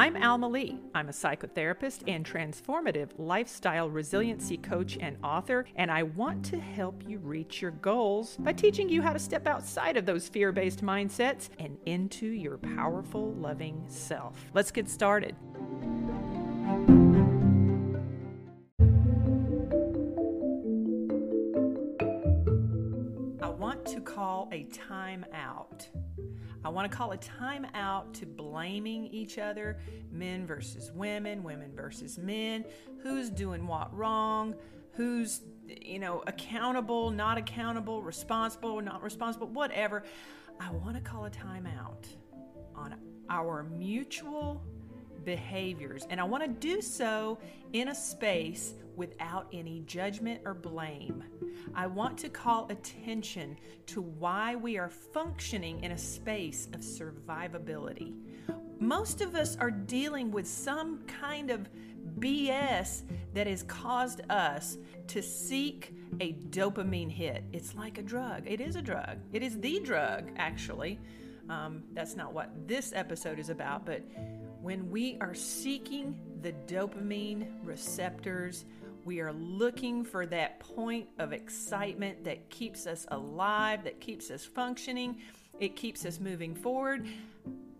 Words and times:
I'm 0.00 0.16
Alma 0.16 0.48
Lee. 0.48 0.80
I'm 0.94 1.10
a 1.10 1.12
psychotherapist 1.12 2.04
and 2.08 2.24
transformative 2.24 3.10
lifestyle 3.18 3.90
resiliency 3.90 4.56
coach 4.56 4.96
and 4.98 5.18
author, 5.22 5.66
and 5.76 5.90
I 5.90 6.04
want 6.04 6.42
to 6.46 6.58
help 6.58 7.04
you 7.06 7.18
reach 7.18 7.60
your 7.60 7.72
goals 7.72 8.38
by 8.38 8.54
teaching 8.54 8.88
you 8.88 9.02
how 9.02 9.12
to 9.12 9.18
step 9.18 9.46
outside 9.46 9.98
of 9.98 10.06
those 10.06 10.26
fear 10.26 10.52
based 10.52 10.82
mindsets 10.82 11.50
and 11.58 11.76
into 11.84 12.28
your 12.28 12.56
powerful, 12.56 13.34
loving 13.34 13.84
self. 13.88 14.42
Let's 14.54 14.70
get 14.70 14.88
started. 14.88 15.36
A 24.50 24.64
time 24.64 25.24
out 25.32 25.88
I 26.62 26.68
want 26.68 26.90
to 26.90 26.96
call 26.96 27.12
a 27.12 27.16
time 27.16 27.66
out 27.74 28.12
to 28.14 28.26
blaming 28.26 29.06
each 29.06 29.38
other 29.38 29.78
men 30.12 30.46
versus 30.46 30.92
women, 30.92 31.42
women 31.42 31.72
versus 31.74 32.18
men, 32.18 32.64
who's 33.02 33.30
doing 33.30 33.66
what 33.66 33.96
wrong, 33.96 34.54
who's, 34.92 35.40
you 35.66 35.98
know, 35.98 36.22
accountable, 36.26 37.10
not 37.10 37.38
accountable, 37.38 38.02
responsible, 38.02 38.80
not 38.82 39.02
responsible, 39.02 39.46
whatever. 39.48 40.04
I 40.58 40.70
want 40.72 40.96
to 40.96 41.00
call 41.00 41.24
a 41.24 41.30
time 41.30 41.66
out 41.66 42.06
on 42.74 42.94
our 43.30 43.62
mutual 43.62 44.62
behaviors. 45.24 46.06
And 46.10 46.20
I 46.20 46.24
want 46.24 46.42
to 46.42 46.48
do 46.48 46.80
so 46.80 47.38
in 47.72 47.88
a 47.88 47.94
space 47.94 48.74
without 48.96 49.46
any 49.52 49.80
judgment 49.86 50.40
or 50.44 50.54
blame. 50.54 51.24
I 51.74 51.86
want 51.86 52.18
to 52.18 52.28
call 52.28 52.68
attention 52.70 53.56
to 53.86 54.02
why 54.02 54.56
we 54.56 54.78
are 54.78 54.90
functioning 54.90 55.82
in 55.82 55.92
a 55.92 55.98
space 55.98 56.68
of 56.74 56.80
survivability. 56.80 58.14
Most 58.78 59.20
of 59.20 59.34
us 59.34 59.56
are 59.56 59.70
dealing 59.70 60.30
with 60.30 60.46
some 60.46 61.00
kind 61.06 61.50
of 61.50 61.68
BS 62.18 63.02
that 63.34 63.46
has 63.46 63.62
caused 63.62 64.20
us 64.30 64.78
to 65.08 65.22
seek 65.22 65.94
a 66.20 66.32
dopamine 66.50 67.10
hit. 67.10 67.44
It's 67.52 67.74
like 67.74 67.98
a 67.98 68.02
drug. 68.02 68.46
It 68.46 68.60
is 68.60 68.76
a 68.76 68.82
drug. 68.82 69.18
It 69.32 69.42
is 69.42 69.58
the 69.60 69.80
drug, 69.80 70.30
actually. 70.36 70.98
Um, 71.48 71.82
that's 71.92 72.16
not 72.16 72.32
what 72.32 72.50
this 72.68 72.92
episode 72.94 73.38
is 73.38 73.50
about, 73.50 73.84
but 73.84 74.02
when 74.62 74.90
we 74.90 75.16
are 75.20 75.34
seeking 75.34 76.18
the 76.42 76.52
dopamine 76.66 77.46
receptors, 77.64 78.64
we 79.04 79.20
are 79.20 79.32
looking 79.32 80.04
for 80.04 80.26
that 80.26 80.60
point 80.60 81.08
of 81.18 81.32
excitement 81.32 82.24
that 82.24 82.50
keeps 82.50 82.86
us 82.86 83.06
alive, 83.10 83.84
that 83.84 84.00
keeps 84.00 84.30
us 84.30 84.44
functioning, 84.44 85.16
it 85.58 85.76
keeps 85.76 86.04
us 86.04 86.20
moving 86.20 86.54
forward. 86.54 87.06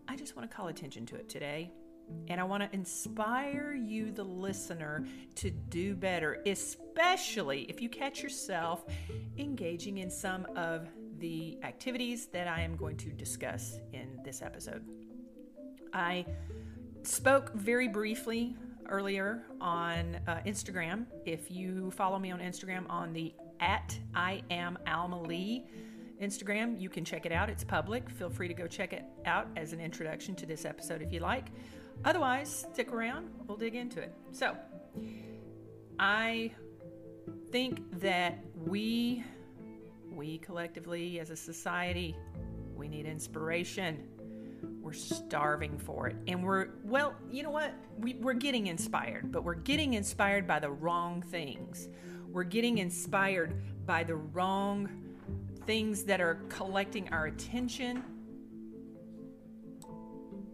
I 0.08 0.16
just 0.16 0.36
want 0.36 0.50
to 0.50 0.56
call 0.56 0.68
attention 0.68 1.06
to 1.06 1.16
it 1.16 1.28
today. 1.28 1.70
And 2.28 2.40
I 2.40 2.44
want 2.44 2.62
to 2.62 2.74
inspire 2.74 3.72
you, 3.72 4.10
the 4.10 4.24
listener, 4.24 5.06
to 5.36 5.50
do 5.50 5.94
better, 5.94 6.42
especially 6.44 7.62
if 7.68 7.80
you 7.80 7.88
catch 7.88 8.22
yourself 8.22 8.84
engaging 9.38 9.98
in 9.98 10.10
some 10.10 10.46
of 10.56 10.88
the 11.18 11.58
activities 11.62 12.26
that 12.28 12.48
I 12.48 12.62
am 12.62 12.74
going 12.74 12.96
to 12.96 13.10
discuss 13.10 13.78
in 13.92 14.18
this 14.24 14.42
episode. 14.42 14.84
I 15.92 16.24
spoke 17.02 17.52
very 17.54 17.88
briefly 17.88 18.56
earlier 18.88 19.44
on 19.60 20.18
uh, 20.26 20.40
Instagram. 20.46 21.06
If 21.24 21.50
you 21.50 21.90
follow 21.92 22.18
me 22.18 22.30
on 22.30 22.40
Instagram 22.40 22.88
on 22.88 23.12
the 23.12 23.34
at 23.60 23.98
I 24.14 24.42
am 24.50 24.78
Alma 24.86 25.20
Lee 25.20 25.66
Instagram, 26.20 26.80
you 26.80 26.88
can 26.88 27.04
check 27.04 27.26
it 27.26 27.32
out. 27.32 27.48
It's 27.48 27.64
public. 27.64 28.08
Feel 28.10 28.30
free 28.30 28.48
to 28.48 28.54
go 28.54 28.66
check 28.66 28.92
it 28.92 29.04
out 29.24 29.48
as 29.56 29.72
an 29.72 29.80
introduction 29.80 30.34
to 30.36 30.46
this 30.46 30.64
episode 30.64 31.02
if 31.02 31.12
you 31.12 31.20
like. 31.20 31.48
Otherwise, 32.04 32.66
stick 32.72 32.92
around. 32.92 33.28
We'll 33.46 33.58
dig 33.58 33.74
into 33.74 34.00
it. 34.00 34.14
So, 34.32 34.56
I 35.98 36.52
think 37.52 37.82
that 38.00 38.38
we 38.54 39.22
we 40.10 40.38
collectively 40.38 41.20
as 41.20 41.30
a 41.30 41.36
society 41.36 42.16
we 42.80 42.88
need 42.88 43.06
inspiration 43.06 44.08
we're 44.90 44.94
starving 44.94 45.78
for 45.78 46.08
it. 46.08 46.16
And 46.26 46.42
we're, 46.42 46.70
well, 46.82 47.14
you 47.30 47.44
know 47.44 47.50
what? 47.50 47.72
We, 48.00 48.14
we're 48.14 48.32
getting 48.32 48.66
inspired, 48.66 49.30
but 49.30 49.44
we're 49.44 49.54
getting 49.54 49.94
inspired 49.94 50.48
by 50.48 50.58
the 50.58 50.70
wrong 50.70 51.22
things. 51.22 51.88
We're 52.28 52.42
getting 52.42 52.78
inspired 52.78 53.54
by 53.86 54.02
the 54.02 54.16
wrong 54.16 54.88
things 55.64 56.02
that 56.04 56.20
are 56.20 56.40
collecting 56.48 57.08
our 57.10 57.26
attention 57.26 58.02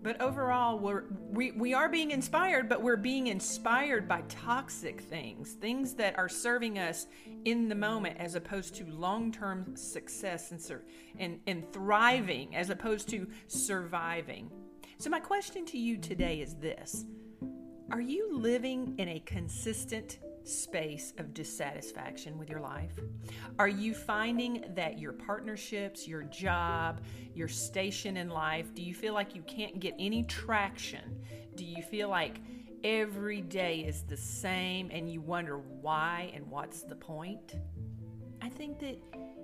but 0.07 0.21
overall, 0.21 0.79
we're, 0.79 1.03
we, 1.33 1.51
we 1.51 1.75
are 1.75 1.89
being 1.89 2.13
inspired, 2.13 2.69
but 2.69 2.81
we're 2.81 2.95
being 2.95 3.27
inspired 3.27 4.07
by 4.07 4.23
toxic 4.29 5.01
things, 5.01 5.55
things 5.55 5.95
that 5.95 6.17
are 6.17 6.29
serving 6.29 6.79
us 6.79 7.09
in 7.45 7.69
the 7.69 7.75
moment 7.75 8.17
as 8.21 8.37
opposed 8.37 8.77
to 8.77 8.87
long 8.87 9.33
term 9.33 9.75
success 9.75 10.53
and, 10.53 10.81
and, 11.19 11.41
and 11.49 11.73
thriving 11.73 12.55
as 12.55 12.71
opposed 12.71 13.09
to 13.09 13.27
surviving. 13.49 14.49
So, 14.99 15.11
my 15.11 15.19
question 15.19 15.67
to 15.67 15.77
you 15.77 15.97
today 15.97 16.41
is 16.41 16.55
this 16.55 17.05
Are 17.91 18.01
you 18.01 18.33
living 18.33 18.95
in 18.99 19.09
a 19.09 19.19
consistent 19.19 20.21
space 20.47 21.13
of 21.19 21.35
dissatisfaction 21.35 22.39
with 22.39 22.49
your 22.49 22.61
life? 22.61 22.99
Are 23.59 23.69
you 23.69 23.95
finding 23.95 24.65
that 24.75 24.99
your 24.99 25.13
partnerships, 25.13 26.07
your 26.07 26.23
job, 26.25 27.01
your 27.35 27.49
station 27.49 28.17
in 28.17 28.29
life, 28.29 28.75
do 28.75 28.83
you 28.83 28.95
feel 28.95 29.15
like 29.15 29.35
you 29.35 29.43
can't 29.43 29.81
get 29.81 29.95
any 29.99 30.25
traction? 30.25 31.25
Do 31.55 31.65
you 31.65 31.83
feel 31.83 32.09
like 32.09 32.41
every 32.85 33.41
day 33.41 33.81
is 33.81 34.03
the 34.03 34.17
same 34.17 34.91
and 34.93 35.11
you 35.11 35.21
wonder 35.21 35.59
why 35.59 36.31
and 36.35 36.47
what's 36.49 36.83
the 36.83 36.97
point? 36.97 37.55
I 38.43 38.49
think 38.49 38.79
that, 38.81 38.99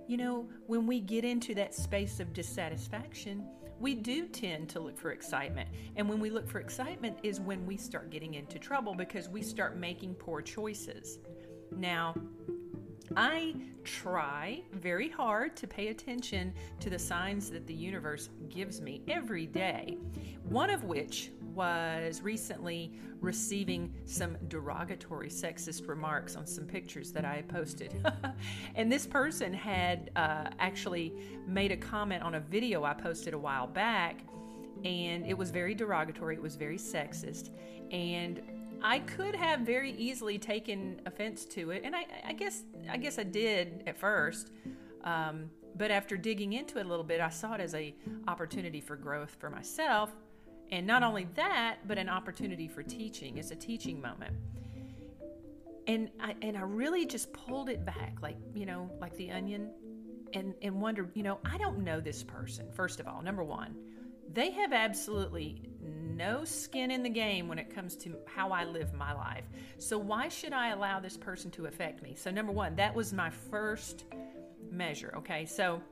you 0.06 0.16
know, 0.16 0.48
when 0.66 0.86
we 0.86 1.00
get 1.00 1.24
into 1.24 1.54
that 1.56 1.74
space 1.74 2.20
of 2.20 2.32
dissatisfaction, 2.32 3.46
we 3.82 3.94
do 3.96 4.28
tend 4.28 4.68
to 4.68 4.80
look 4.80 4.96
for 4.96 5.10
excitement. 5.10 5.68
And 5.96 6.08
when 6.08 6.20
we 6.20 6.30
look 6.30 6.48
for 6.48 6.60
excitement 6.60 7.18
is 7.24 7.40
when 7.40 7.66
we 7.66 7.76
start 7.76 8.10
getting 8.10 8.34
into 8.34 8.60
trouble 8.60 8.94
because 8.94 9.28
we 9.28 9.42
start 9.42 9.76
making 9.76 10.14
poor 10.14 10.40
choices. 10.40 11.18
Now, 11.76 12.14
I 13.16 13.54
try 13.84 14.62
very 14.72 15.08
hard 15.08 15.56
to 15.56 15.66
pay 15.66 15.88
attention 15.88 16.54
to 16.80 16.90
the 16.90 16.98
signs 16.98 17.50
that 17.50 17.66
the 17.66 17.74
universe 17.74 18.28
gives 18.48 18.80
me 18.80 19.02
every 19.08 19.46
day, 19.46 19.98
one 20.48 20.70
of 20.70 20.84
which 20.84 21.30
was 21.54 22.22
recently 22.22 22.92
receiving 23.20 23.92
some 24.04 24.36
derogatory 24.48 25.28
sexist 25.28 25.88
remarks 25.88 26.36
on 26.36 26.46
some 26.46 26.64
pictures 26.64 27.12
that 27.12 27.24
I 27.24 27.42
posted. 27.42 27.94
and 28.74 28.90
this 28.90 29.06
person 29.06 29.52
had 29.52 30.10
uh, 30.16 30.48
actually 30.58 31.12
made 31.46 31.72
a 31.72 31.76
comment 31.76 32.22
on 32.22 32.36
a 32.36 32.40
video 32.40 32.84
I 32.84 32.94
posted 32.94 33.34
a 33.34 33.38
while 33.38 33.66
back, 33.66 34.20
and 34.84 35.26
it 35.26 35.36
was 35.36 35.50
very 35.50 35.74
derogatory, 35.74 36.36
it 36.36 36.42
was 36.42 36.56
very 36.56 36.78
sexist. 36.78 37.50
And 37.90 38.40
I 38.82 38.98
could 39.00 39.34
have 39.34 39.60
very 39.60 39.92
easily 39.92 40.38
taken 40.38 41.00
offense 41.06 41.44
to 41.46 41.70
it, 41.70 41.82
and 41.84 41.94
I, 41.94 42.04
I 42.26 42.32
guess 42.32 42.64
I 42.90 42.96
guess 42.96 43.18
I 43.18 43.22
did 43.24 43.84
at 43.86 43.96
first. 43.96 44.50
Um, 45.04 45.50
but 45.74 45.90
after 45.90 46.16
digging 46.16 46.52
into 46.52 46.78
it 46.78 46.86
a 46.86 46.88
little 46.88 47.04
bit, 47.04 47.20
I 47.20 47.30
saw 47.30 47.54
it 47.54 47.60
as 47.60 47.74
a 47.74 47.94
opportunity 48.28 48.80
for 48.80 48.96
growth 48.96 49.36
for 49.40 49.48
myself 49.48 50.12
and 50.72 50.86
not 50.86 51.02
only 51.02 51.28
that, 51.34 51.76
but 51.86 51.98
an 51.98 52.08
opportunity 52.08 52.66
for 52.66 52.82
teaching. 52.82 53.36
It's 53.36 53.50
a 53.50 53.56
teaching 53.56 54.00
moment. 54.00 54.34
And 55.86 56.10
I 56.18 56.34
and 56.42 56.56
I 56.56 56.62
really 56.62 57.06
just 57.06 57.32
pulled 57.32 57.68
it 57.68 57.84
back, 57.84 58.16
like, 58.22 58.36
you 58.54 58.66
know, 58.66 58.90
like 59.00 59.14
the 59.16 59.30
onion, 59.30 59.70
and, 60.32 60.54
and 60.62 60.80
wondered, 60.80 61.10
you 61.14 61.22
know, 61.22 61.38
I 61.44 61.58
don't 61.58 61.84
know 61.84 62.00
this 62.00 62.22
person, 62.22 62.66
first 62.72 63.00
of 63.00 63.06
all. 63.06 63.20
Number 63.20 63.44
one, 63.44 63.76
they 64.32 64.50
have 64.52 64.72
absolutely 64.72 65.68
no 66.16 66.44
skin 66.44 66.90
in 66.90 67.02
the 67.02 67.08
game 67.08 67.48
when 67.48 67.58
it 67.58 67.74
comes 67.74 67.96
to 67.96 68.16
how 68.26 68.50
I 68.50 68.64
live 68.64 68.92
my 68.94 69.12
life. 69.12 69.44
So 69.78 69.98
why 69.98 70.28
should 70.28 70.52
I 70.52 70.70
allow 70.70 71.00
this 71.00 71.16
person 71.16 71.50
to 71.52 71.66
affect 71.66 72.02
me? 72.02 72.14
So 72.16 72.30
number 72.30 72.52
one, 72.52 72.76
that 72.76 72.94
was 72.94 73.12
my 73.12 73.30
first 73.30 74.04
measure. 74.70 75.14
Okay, 75.16 75.46
so 75.46 75.82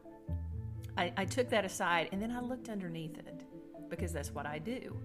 I, 0.97 1.13
I 1.17 1.25
took 1.25 1.49
that 1.51 1.65
aside 1.65 2.09
and 2.13 2.21
then 2.21 2.31
I 2.31 2.41
looked 2.41 2.69
underneath 2.69 3.19
it 3.19 3.45
because 3.89 4.13
that's 4.13 4.33
what 4.33 4.47
I 4.47 4.59
do. 4.59 4.97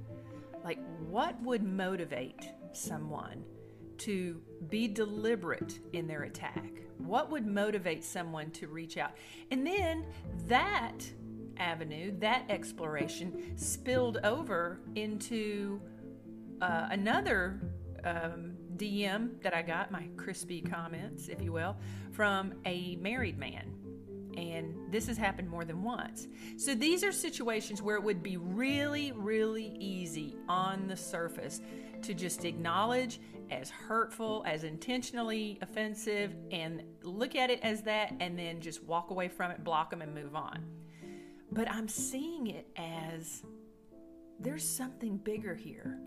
Like, 0.64 0.80
what 1.10 1.40
would 1.42 1.64
motivate 1.64 2.50
someone 2.74 3.44
to 4.00 4.42
be 4.70 4.88
deliberate 4.88 5.80
in 5.94 6.08
their 6.08 6.24
attack? 6.24 6.72
What 6.98 7.30
would 7.32 7.46
motivate 7.46 8.04
someone 8.04 8.52
to 8.52 8.68
reach 8.68 8.98
out? 8.98 9.12
And 9.52 9.66
then 9.66 10.06
that 10.48 10.98
avenue, 11.57 12.18
that 12.19 12.46
exploration 12.50 13.57
spilled 13.57 14.19
over 14.24 14.80
into 14.96 15.81
uh, 16.62 16.88
another 16.92 17.60
um, 18.04 18.54
DM 18.78 19.42
that 19.42 19.56
I 19.56 19.62
got, 19.62 19.92
my 19.92 20.07
crispy 20.18 20.62
comments, 20.62 21.28
if 21.28 21.42
you 21.42 21.52
will, 21.52 21.78
from 22.12 22.54
a 22.66 22.98
married 22.98 23.38
man 23.38 23.75
and 24.38 24.75
this 24.92 25.07
has 25.07 25.18
happened 25.18 25.50
more 25.50 25.66
than 25.66 25.84
once. 25.84 26.28
So 26.57 26.75
these 26.75 27.04
are 27.04 27.12
situations 27.12 27.81
where 27.81 27.96
it 27.96 28.04
would 28.04 28.22
be 28.22 28.38
really, 28.38 29.12
really 29.13 29.75
easy 29.80 30.36
on 30.48 30.88
the 30.88 30.96
surface 30.96 31.62
to 32.01 32.13
just 32.13 32.46
acknowledge 32.46 33.19
as 33.51 33.69
hurtful, 33.69 34.44
as 34.46 34.63
intentionally 34.63 35.60
offensive, 35.62 36.36
and 36.51 36.84
look 37.04 37.36
at 37.36 37.50
it 37.50 37.60
as 37.62 37.84
that, 37.84 38.13
and 38.19 38.38
then 38.38 38.60
just 38.60 38.84
walk 38.84 39.12
away 39.12 39.28
from 39.28 39.51
it, 39.51 39.63
block 39.63 39.92
them, 39.92 40.01
and 40.01 40.13
move 40.13 40.36
on. 40.36 40.66
But 41.56 41.72
I'm 41.72 41.88
seeing 41.88 42.48
it 42.48 42.68
as 42.75 43.42
there's 44.42 44.68
something 44.68 45.16
bigger 45.16 45.56
here. 45.56 45.98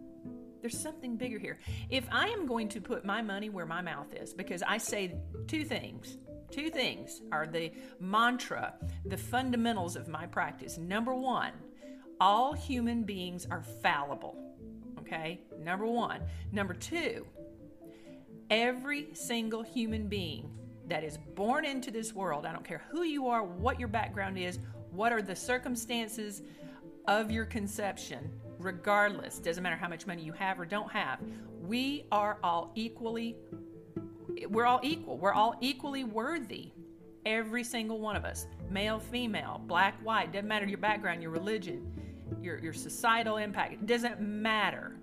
There's 0.60 0.78
something 0.78 1.16
bigger 1.16 1.38
here. 1.38 1.58
If 1.88 2.06
I 2.12 2.28
am 2.28 2.44
going 2.44 2.68
to 2.68 2.82
put 2.82 3.06
my 3.06 3.22
money 3.22 3.48
where 3.48 3.64
my 3.64 3.80
mouth 3.80 4.12
is, 4.12 4.34
because 4.34 4.62
I 4.62 4.76
say 4.76 5.14
two 5.46 5.64
things, 5.64 6.18
two 6.50 6.68
things 6.68 7.22
are 7.32 7.46
the 7.46 7.72
mantra, 7.98 8.74
the 9.06 9.16
fundamentals 9.16 9.96
of 9.96 10.06
my 10.06 10.26
practice. 10.26 10.76
Number 10.76 11.14
one, 11.14 11.52
all 12.20 12.52
human 12.52 13.04
beings 13.04 13.46
are 13.50 13.62
fallible. 13.62 14.36
Okay, 14.98 15.40
number 15.58 15.86
one. 15.86 16.20
Number 16.52 16.74
two, 16.74 17.24
every 18.50 19.14
single 19.14 19.62
human 19.62 20.08
being 20.08 20.50
that 20.88 21.04
is 21.04 21.16
born 21.34 21.64
into 21.64 21.90
this 21.90 22.12
world, 22.12 22.44
I 22.44 22.52
don't 22.52 22.64
care 22.64 22.82
who 22.90 23.02
you 23.02 23.28
are, 23.28 23.42
what 23.42 23.78
your 23.78 23.88
background 23.88 24.36
is, 24.36 24.58
what 24.92 25.12
are 25.12 25.22
the 25.22 25.36
circumstances 25.36 26.42
of 27.06 27.30
your 27.30 27.44
conception, 27.44 28.30
regardless, 28.58 29.38
doesn't 29.38 29.62
matter 29.62 29.76
how 29.76 29.88
much 29.88 30.06
money 30.06 30.22
you 30.22 30.32
have 30.32 30.58
or 30.60 30.66
don't 30.66 30.90
have, 30.90 31.20
we 31.60 32.04
are 32.12 32.38
all 32.42 32.72
equally 32.74 33.36
we're 34.48 34.66
all 34.66 34.80
equal. 34.82 35.18
We're 35.18 35.32
all 35.32 35.56
equally 35.60 36.04
worthy. 36.04 36.70
Every 37.26 37.64
single 37.64 38.00
one 38.00 38.16
of 38.16 38.24
us. 38.24 38.46
Male, 38.70 38.98
female, 38.98 39.60
black, 39.66 39.98
white, 40.02 40.32
doesn't 40.32 40.48
matter 40.48 40.66
your 40.66 40.78
background, 40.78 41.22
your 41.22 41.30
religion, 41.30 41.92
your 42.40 42.58
your 42.58 42.72
societal 42.72 43.38
impact. 43.38 43.72
It 43.74 43.86
doesn't 43.86 44.20
matter. 44.20 44.96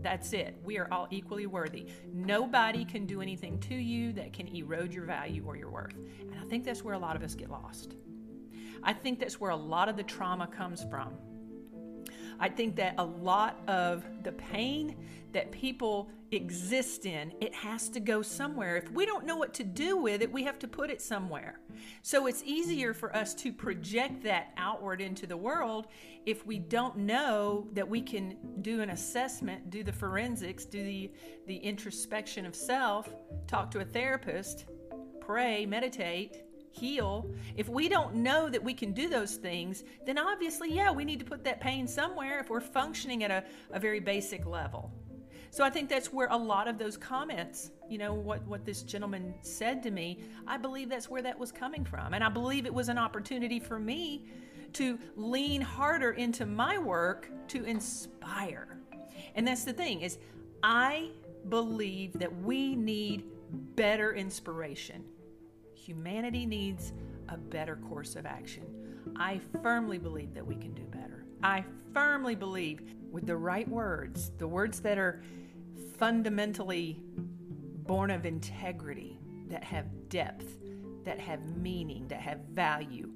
That's 0.00 0.32
it. 0.34 0.58
We 0.62 0.78
are 0.78 0.86
all 0.92 1.08
equally 1.10 1.46
worthy. 1.46 1.86
Nobody 2.12 2.84
can 2.84 3.06
do 3.06 3.22
anything 3.22 3.58
to 3.60 3.74
you 3.74 4.12
that 4.12 4.32
can 4.34 4.46
erode 4.54 4.92
your 4.92 5.04
value 5.04 5.42
or 5.46 5.56
your 5.56 5.70
worth. 5.70 5.96
And 6.20 6.34
I 6.38 6.46
think 6.46 6.64
that's 6.64 6.84
where 6.84 6.94
a 6.94 6.98
lot 6.98 7.16
of 7.16 7.22
us 7.22 7.34
get 7.34 7.50
lost. 7.50 7.94
I 8.84 8.92
think 8.92 9.18
that's 9.18 9.40
where 9.40 9.50
a 9.50 9.56
lot 9.56 9.88
of 9.88 9.96
the 9.96 10.02
trauma 10.02 10.46
comes 10.46 10.84
from. 10.84 11.14
I 12.38 12.48
think 12.48 12.76
that 12.76 12.94
a 12.98 13.04
lot 13.04 13.60
of 13.68 14.04
the 14.22 14.32
pain 14.32 14.96
that 15.32 15.50
people 15.50 16.10
exist 16.30 17.06
in, 17.06 17.32
it 17.40 17.54
has 17.54 17.88
to 17.90 18.00
go 18.00 18.22
somewhere. 18.22 18.76
If 18.76 18.90
we 18.90 19.06
don't 19.06 19.24
know 19.24 19.36
what 19.36 19.54
to 19.54 19.64
do 19.64 19.96
with 19.96 20.22
it, 20.22 20.32
we 20.32 20.44
have 20.44 20.58
to 20.60 20.68
put 20.68 20.90
it 20.90 21.00
somewhere. 21.00 21.60
So 22.02 22.26
it's 22.26 22.42
easier 22.44 22.92
for 22.92 23.14
us 23.14 23.34
to 23.36 23.52
project 23.52 24.22
that 24.24 24.52
outward 24.56 25.00
into 25.00 25.26
the 25.26 25.36
world 25.36 25.88
if 26.26 26.46
we 26.46 26.58
don't 26.58 26.96
know 26.96 27.68
that 27.72 27.88
we 27.88 28.00
can 28.00 28.36
do 28.62 28.80
an 28.80 28.90
assessment, 28.90 29.70
do 29.70 29.82
the 29.82 29.92
forensics, 29.92 30.64
do 30.64 30.82
the, 30.82 31.10
the 31.46 31.56
introspection 31.56 32.46
of 32.46 32.54
self, 32.54 33.08
talk 33.46 33.70
to 33.72 33.80
a 33.80 33.84
therapist, 33.84 34.66
pray, 35.20 35.66
meditate, 35.66 36.43
heal, 36.74 37.30
if 37.56 37.68
we 37.68 37.88
don't 37.88 38.16
know 38.16 38.48
that 38.48 38.62
we 38.62 38.74
can 38.74 38.92
do 38.92 39.08
those 39.08 39.36
things, 39.36 39.84
then 40.04 40.18
obviously, 40.18 40.72
yeah, 40.72 40.90
we 40.90 41.04
need 41.04 41.20
to 41.20 41.24
put 41.24 41.44
that 41.44 41.60
pain 41.60 41.86
somewhere 41.86 42.40
if 42.40 42.50
we're 42.50 42.60
functioning 42.60 43.22
at 43.22 43.30
a, 43.30 43.44
a 43.72 43.78
very 43.78 44.00
basic 44.00 44.44
level. 44.44 44.92
So 45.50 45.62
I 45.62 45.70
think 45.70 45.88
that's 45.88 46.12
where 46.12 46.26
a 46.32 46.36
lot 46.36 46.66
of 46.66 46.78
those 46.78 46.96
comments, 46.96 47.70
you 47.88 47.96
know, 47.96 48.12
what, 48.12 48.44
what 48.44 48.64
this 48.64 48.82
gentleman 48.82 49.34
said 49.42 49.84
to 49.84 49.92
me, 49.92 50.18
I 50.48 50.56
believe 50.56 50.88
that's 50.88 51.08
where 51.08 51.22
that 51.22 51.38
was 51.38 51.52
coming 51.52 51.84
from. 51.84 52.12
And 52.12 52.24
I 52.24 52.28
believe 52.28 52.66
it 52.66 52.74
was 52.74 52.88
an 52.88 52.98
opportunity 52.98 53.60
for 53.60 53.78
me 53.78 54.26
to 54.72 54.98
lean 55.14 55.60
harder 55.60 56.10
into 56.10 56.44
my 56.44 56.76
work 56.76 57.30
to 57.48 57.62
inspire. 57.62 58.80
And 59.36 59.46
that's 59.46 59.62
the 59.62 59.72
thing 59.72 60.00
is 60.00 60.18
I 60.64 61.10
believe 61.48 62.14
that 62.14 62.34
we 62.42 62.74
need 62.74 63.24
better 63.76 64.12
inspiration 64.12 65.04
humanity 65.84 66.46
needs 66.46 66.92
a 67.28 67.36
better 67.36 67.76
course 67.76 68.16
of 68.16 68.26
action. 68.26 68.64
I 69.16 69.40
firmly 69.62 69.98
believe 69.98 70.32
that 70.34 70.46
we 70.46 70.54
can 70.54 70.72
do 70.72 70.84
better. 70.84 71.24
I 71.42 71.64
firmly 71.92 72.34
believe 72.34 72.80
with 73.10 73.26
the 73.26 73.36
right 73.36 73.68
words, 73.68 74.32
the 74.38 74.48
words 74.48 74.80
that 74.80 74.98
are 74.98 75.22
fundamentally 75.98 77.02
born 77.86 78.10
of 78.10 78.24
integrity, 78.24 79.18
that 79.48 79.62
have 79.62 80.08
depth, 80.08 80.56
that 81.04 81.20
have 81.20 81.44
meaning, 81.56 82.08
that 82.08 82.20
have 82.20 82.40
value, 82.52 83.10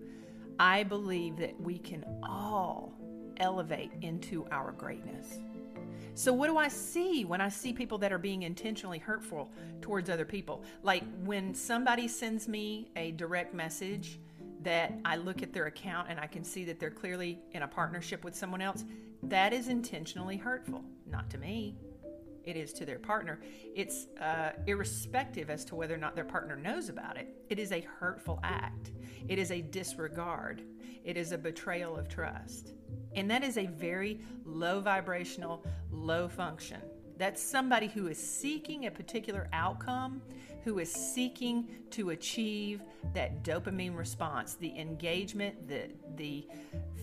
I 0.58 0.82
believe 0.82 1.36
that 1.38 1.58
we 1.60 1.78
can 1.78 2.04
all 2.22 2.92
elevate 3.38 3.92
into 4.02 4.46
our 4.50 4.72
greatness. 4.72 5.38
So, 6.14 6.32
what 6.32 6.48
do 6.48 6.56
I 6.56 6.68
see 6.68 7.24
when 7.24 7.40
I 7.40 7.48
see 7.48 7.72
people 7.72 7.98
that 7.98 8.12
are 8.12 8.18
being 8.18 8.42
intentionally 8.42 8.98
hurtful 8.98 9.50
towards 9.80 10.10
other 10.10 10.24
people? 10.24 10.64
Like 10.82 11.04
when 11.24 11.54
somebody 11.54 12.08
sends 12.08 12.48
me 12.48 12.90
a 12.96 13.12
direct 13.12 13.54
message 13.54 14.18
that 14.62 14.92
I 15.04 15.16
look 15.16 15.42
at 15.42 15.52
their 15.52 15.66
account 15.66 16.08
and 16.10 16.18
I 16.18 16.26
can 16.26 16.42
see 16.42 16.64
that 16.64 16.80
they're 16.80 16.90
clearly 16.90 17.38
in 17.52 17.62
a 17.62 17.68
partnership 17.68 18.24
with 18.24 18.34
someone 18.34 18.60
else, 18.60 18.84
that 19.22 19.52
is 19.52 19.68
intentionally 19.68 20.36
hurtful. 20.36 20.82
Not 21.06 21.30
to 21.30 21.38
me, 21.38 21.76
it 22.48 22.56
is 22.56 22.72
to 22.72 22.86
their 22.86 22.98
partner. 22.98 23.40
It's 23.74 24.06
uh, 24.20 24.52
irrespective 24.66 25.50
as 25.50 25.64
to 25.66 25.74
whether 25.74 25.94
or 25.94 25.98
not 25.98 26.14
their 26.14 26.24
partner 26.24 26.56
knows 26.56 26.88
about 26.88 27.18
it. 27.18 27.28
It 27.50 27.58
is 27.58 27.72
a 27.72 27.80
hurtful 27.80 28.40
act, 28.42 28.90
it 29.28 29.38
is 29.38 29.50
a 29.50 29.60
disregard, 29.60 30.62
it 31.04 31.16
is 31.16 31.32
a 31.32 31.38
betrayal 31.38 31.96
of 31.96 32.08
trust. 32.08 32.72
And 33.14 33.30
that 33.30 33.44
is 33.44 33.58
a 33.58 33.66
very 33.66 34.20
low 34.44 34.80
vibrational, 34.80 35.64
low 35.90 36.28
function. 36.28 36.80
That's 37.18 37.42
somebody 37.42 37.88
who 37.88 38.06
is 38.06 38.18
seeking 38.18 38.86
a 38.86 38.90
particular 38.90 39.48
outcome, 39.52 40.22
who 40.64 40.78
is 40.78 40.92
seeking 40.92 41.68
to 41.90 42.10
achieve 42.10 42.82
that 43.12 43.42
dopamine 43.42 43.96
response, 43.96 44.54
the 44.54 44.78
engagement, 44.78 45.68
the, 45.68 45.90
the 46.16 46.46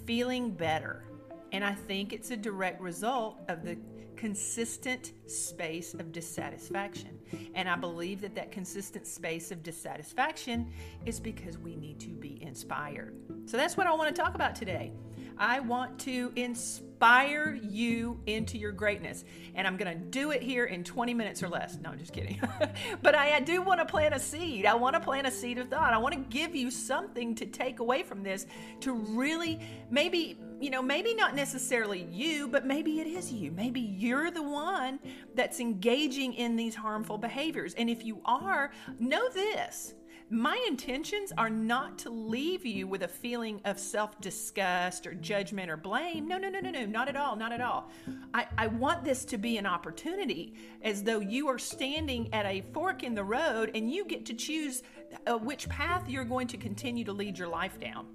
feeling 0.05 0.51
better. 0.51 1.03
And 1.51 1.63
I 1.63 1.73
think 1.73 2.13
it's 2.13 2.31
a 2.31 2.37
direct 2.37 2.81
result 2.81 3.39
of 3.49 3.63
the 3.63 3.77
consistent 4.15 5.13
space 5.27 5.93
of 5.93 6.11
dissatisfaction. 6.11 7.19
And 7.53 7.67
I 7.69 7.75
believe 7.75 8.21
that 8.21 8.35
that 8.35 8.51
consistent 8.51 9.07
space 9.07 9.51
of 9.51 9.63
dissatisfaction 9.63 10.71
is 11.05 11.19
because 11.19 11.57
we 11.57 11.75
need 11.75 11.99
to 12.01 12.09
be 12.09 12.41
inspired. 12.41 13.15
So 13.45 13.57
that's 13.57 13.77
what 13.77 13.87
I 13.87 13.93
want 13.93 14.15
to 14.15 14.21
talk 14.21 14.35
about 14.35 14.55
today. 14.55 14.91
I 15.37 15.59
want 15.59 15.99
to 15.99 16.31
inspire 16.35 17.59
you 17.61 18.19
into 18.25 18.57
your 18.57 18.71
greatness. 18.71 19.25
And 19.53 19.67
I'm 19.67 19.77
going 19.77 19.91
to 19.91 20.03
do 20.05 20.31
it 20.31 20.41
here 20.41 20.65
in 20.65 20.83
20 20.83 21.13
minutes 21.13 21.43
or 21.43 21.49
less. 21.49 21.77
No, 21.81 21.89
I'm 21.89 21.99
just 21.99 22.13
kidding. 22.13 22.39
but 23.01 23.15
I, 23.15 23.35
I 23.35 23.39
do 23.41 23.61
want 23.61 23.79
to 23.79 23.85
plant 23.85 24.15
a 24.15 24.19
seed. 24.19 24.65
I 24.65 24.75
want 24.75 24.95
to 24.95 24.99
plant 24.99 25.27
a 25.27 25.31
seed 25.31 25.57
of 25.57 25.67
thought. 25.67 25.93
I 25.93 25.97
want 25.97 26.13
to 26.13 26.21
give 26.21 26.55
you 26.55 26.71
something 26.71 27.35
to 27.35 27.45
take 27.45 27.79
away 27.79 28.03
from 28.03 28.23
this 28.23 28.45
to 28.81 28.93
really 28.93 29.59
maybe, 29.89 30.37
you 30.59 30.69
know, 30.69 30.81
maybe 30.81 31.13
not 31.13 31.35
necessarily 31.35 32.07
you, 32.11 32.47
but 32.47 32.65
maybe 32.65 32.99
it 32.99 33.07
is 33.07 33.31
you. 33.31 33.51
Maybe 33.51 33.81
you're 33.81 34.31
the 34.31 34.43
one 34.43 34.99
that's 35.33 35.59
engaging 35.59 36.33
in 36.33 36.55
these 36.55 36.75
harmful 36.75 37.17
behaviors. 37.17 37.73
And 37.75 37.89
if 37.89 38.03
you 38.05 38.21
are, 38.25 38.71
know 38.99 39.29
this 39.29 39.95
my 40.29 40.59
intentions 40.67 41.31
are 41.37 41.51
not 41.51 41.99
to 41.99 42.09
leave 42.09 42.65
you 42.65 42.87
with 42.87 43.03
a 43.03 43.07
feeling 43.07 43.61
of 43.63 43.77
self 43.77 44.19
disgust 44.21 45.05
or 45.05 45.13
judgment 45.13 45.69
or 45.69 45.77
blame. 45.77 46.27
No, 46.27 46.37
no, 46.37 46.49
no, 46.49 46.59
no, 46.59 46.71
no, 46.71 46.85
not 46.85 47.07
at 47.07 47.15
all, 47.15 47.35
not 47.35 47.51
at 47.51 47.61
all. 47.61 47.91
I, 48.33 48.47
I 48.57 48.67
want 48.67 49.03
this 49.03 49.23
to 49.25 49.37
be 49.37 49.57
an 49.57 49.67
opportunity 49.67 50.55
as 50.81 51.03
though 51.03 51.19
you 51.19 51.47
are 51.47 51.59
standing 51.59 52.33
at 52.33 52.45
a 52.45 52.63
fork 52.73 53.03
in 53.03 53.13
the 53.13 53.23
road 53.23 53.71
and 53.75 53.91
you 53.91 54.03
get 54.05 54.25
to 54.25 54.33
choose 54.33 54.81
uh, 55.27 55.37
which 55.37 55.69
path 55.69 56.09
you're 56.09 56.25
going 56.25 56.47
to 56.47 56.57
continue 56.57 57.03
to 57.03 57.13
lead 57.13 57.37
your 57.37 57.47
life 57.47 57.79
down. 57.79 58.07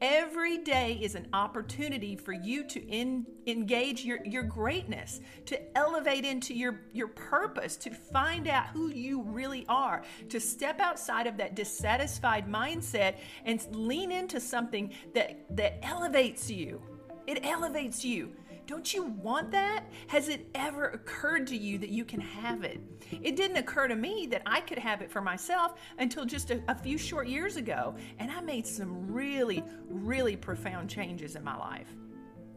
Every 0.00 0.58
day 0.58 0.98
is 1.00 1.14
an 1.14 1.28
opportunity 1.32 2.16
for 2.16 2.32
you 2.32 2.64
to 2.64 2.84
in, 2.88 3.26
engage 3.46 4.04
your, 4.04 4.18
your 4.24 4.42
greatness, 4.42 5.20
to 5.46 5.76
elevate 5.76 6.24
into 6.24 6.54
your, 6.54 6.80
your 6.92 7.08
purpose, 7.08 7.76
to 7.76 7.90
find 7.90 8.48
out 8.48 8.66
who 8.68 8.88
you 8.88 9.22
really 9.22 9.64
are, 9.68 10.02
to 10.28 10.40
step 10.40 10.80
outside 10.80 11.26
of 11.26 11.36
that 11.36 11.54
dissatisfied 11.54 12.48
mindset 12.48 13.16
and 13.44 13.64
lean 13.70 14.10
into 14.10 14.40
something 14.40 14.92
that, 15.14 15.44
that 15.50 15.78
elevates 15.82 16.50
you. 16.50 16.82
It 17.26 17.44
elevates 17.44 18.04
you. 18.04 18.32
Don't 18.66 18.94
you 18.94 19.04
want 19.04 19.50
that? 19.50 19.84
Has 20.06 20.28
it 20.28 20.48
ever 20.54 20.88
occurred 20.88 21.46
to 21.48 21.56
you 21.56 21.78
that 21.78 21.90
you 21.90 22.04
can 22.04 22.20
have 22.20 22.62
it? 22.64 22.80
It 23.10 23.36
didn't 23.36 23.56
occur 23.56 23.88
to 23.88 23.96
me 23.96 24.26
that 24.30 24.42
I 24.46 24.60
could 24.60 24.78
have 24.78 25.02
it 25.02 25.10
for 25.10 25.20
myself 25.20 25.74
until 25.98 26.24
just 26.24 26.50
a, 26.50 26.62
a 26.68 26.74
few 26.74 26.96
short 26.96 27.26
years 27.26 27.56
ago, 27.56 27.94
and 28.18 28.30
I 28.30 28.40
made 28.40 28.66
some 28.66 29.12
really, 29.12 29.64
really 29.88 30.36
profound 30.36 30.88
changes 30.88 31.36
in 31.36 31.44
my 31.44 31.56
life. 31.56 31.88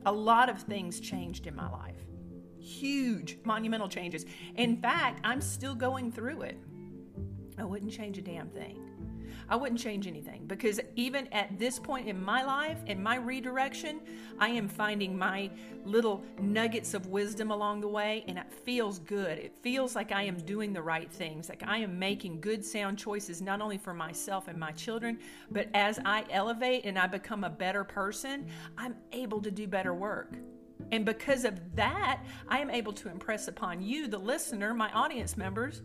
A 0.05 0.11
lot 0.11 0.49
of 0.49 0.61
things 0.61 0.99
changed 0.99 1.47
in 1.47 1.55
my 1.55 1.69
life. 1.69 1.97
Huge, 2.59 3.37
monumental 3.43 3.89
changes. 3.89 4.25
In 4.55 4.77
fact, 4.77 5.21
I'm 5.23 5.41
still 5.41 5.75
going 5.75 6.11
through 6.11 6.43
it. 6.43 6.57
I 7.57 7.63
wouldn't 7.63 7.91
change 7.91 8.17
a 8.17 8.21
damn 8.21 8.49
thing. 8.49 8.79
I 9.49 9.55
wouldn't 9.55 9.79
change 9.79 10.07
anything 10.07 10.45
because 10.47 10.79
even 10.95 11.27
at 11.27 11.59
this 11.59 11.79
point 11.79 12.07
in 12.07 12.21
my 12.21 12.43
life, 12.43 12.79
in 12.87 13.01
my 13.01 13.17
redirection, 13.17 14.01
I 14.39 14.49
am 14.49 14.67
finding 14.67 15.17
my 15.17 15.51
little 15.83 16.23
nuggets 16.39 16.93
of 16.93 17.07
wisdom 17.07 17.51
along 17.51 17.81
the 17.81 17.87
way, 17.87 18.23
and 18.27 18.37
it 18.37 18.51
feels 18.51 18.99
good. 18.99 19.37
It 19.37 19.55
feels 19.61 19.95
like 19.95 20.11
I 20.11 20.23
am 20.23 20.37
doing 20.37 20.73
the 20.73 20.81
right 20.81 21.11
things, 21.11 21.49
like 21.49 21.63
I 21.65 21.77
am 21.77 21.99
making 21.99 22.41
good, 22.41 22.65
sound 22.65 22.97
choices, 22.97 23.41
not 23.41 23.61
only 23.61 23.77
for 23.77 23.93
myself 23.93 24.47
and 24.47 24.57
my 24.57 24.71
children, 24.71 25.19
but 25.51 25.69
as 25.73 25.99
I 26.05 26.25
elevate 26.29 26.85
and 26.85 26.97
I 26.97 27.07
become 27.07 27.43
a 27.43 27.49
better 27.49 27.83
person, 27.83 28.47
I'm 28.77 28.95
able 29.11 29.41
to 29.41 29.51
do 29.51 29.67
better 29.67 29.93
work. 29.93 30.33
And 30.91 31.05
because 31.05 31.45
of 31.45 31.59
that, 31.75 32.23
I 32.47 32.59
am 32.59 32.69
able 32.69 32.93
to 32.93 33.09
impress 33.09 33.47
upon 33.47 33.81
you, 33.81 34.07
the 34.07 34.17
listener, 34.17 34.73
my 34.73 34.91
audience 34.91 35.37
members, 35.37 35.81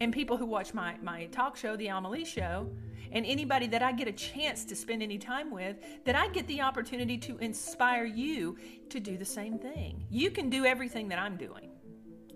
and 0.00 0.12
people 0.12 0.36
who 0.36 0.46
watch 0.46 0.74
my, 0.74 0.96
my 1.02 1.26
talk 1.26 1.56
show, 1.56 1.76
The 1.76 1.90
Alma 1.90 2.10
Lee 2.10 2.24
Show, 2.24 2.68
and 3.12 3.24
anybody 3.24 3.66
that 3.68 3.82
I 3.82 3.92
get 3.92 4.08
a 4.08 4.12
chance 4.12 4.64
to 4.64 4.76
spend 4.76 5.02
any 5.02 5.18
time 5.18 5.50
with, 5.50 5.76
that 6.04 6.16
I 6.16 6.28
get 6.28 6.46
the 6.48 6.60
opportunity 6.60 7.16
to 7.18 7.38
inspire 7.38 8.04
you 8.04 8.56
to 8.90 8.98
do 8.98 9.16
the 9.16 9.24
same 9.24 9.58
thing. 9.58 10.04
You 10.10 10.30
can 10.30 10.50
do 10.50 10.64
everything 10.64 11.08
that 11.08 11.18
I'm 11.18 11.36
doing, 11.36 11.70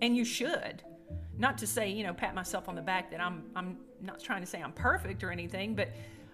and 0.01 0.15
you 0.15 0.23
should. 0.23 0.83
Not 1.37 1.57
to 1.59 1.67
say, 1.67 1.89
you 1.89 2.03
know, 2.03 2.13
pat 2.13 2.35
myself 2.35 2.69
on 2.69 2.75
the 2.75 2.81
back 2.81 3.11
that 3.11 3.21
I'm 3.21 3.43
I'm 3.55 3.77
not 4.01 4.19
trying 4.21 4.41
to 4.41 4.47
say 4.47 4.61
I'm 4.61 4.73
perfect 4.73 5.23
or 5.23 5.31
anything, 5.31 5.75
but 5.75 5.89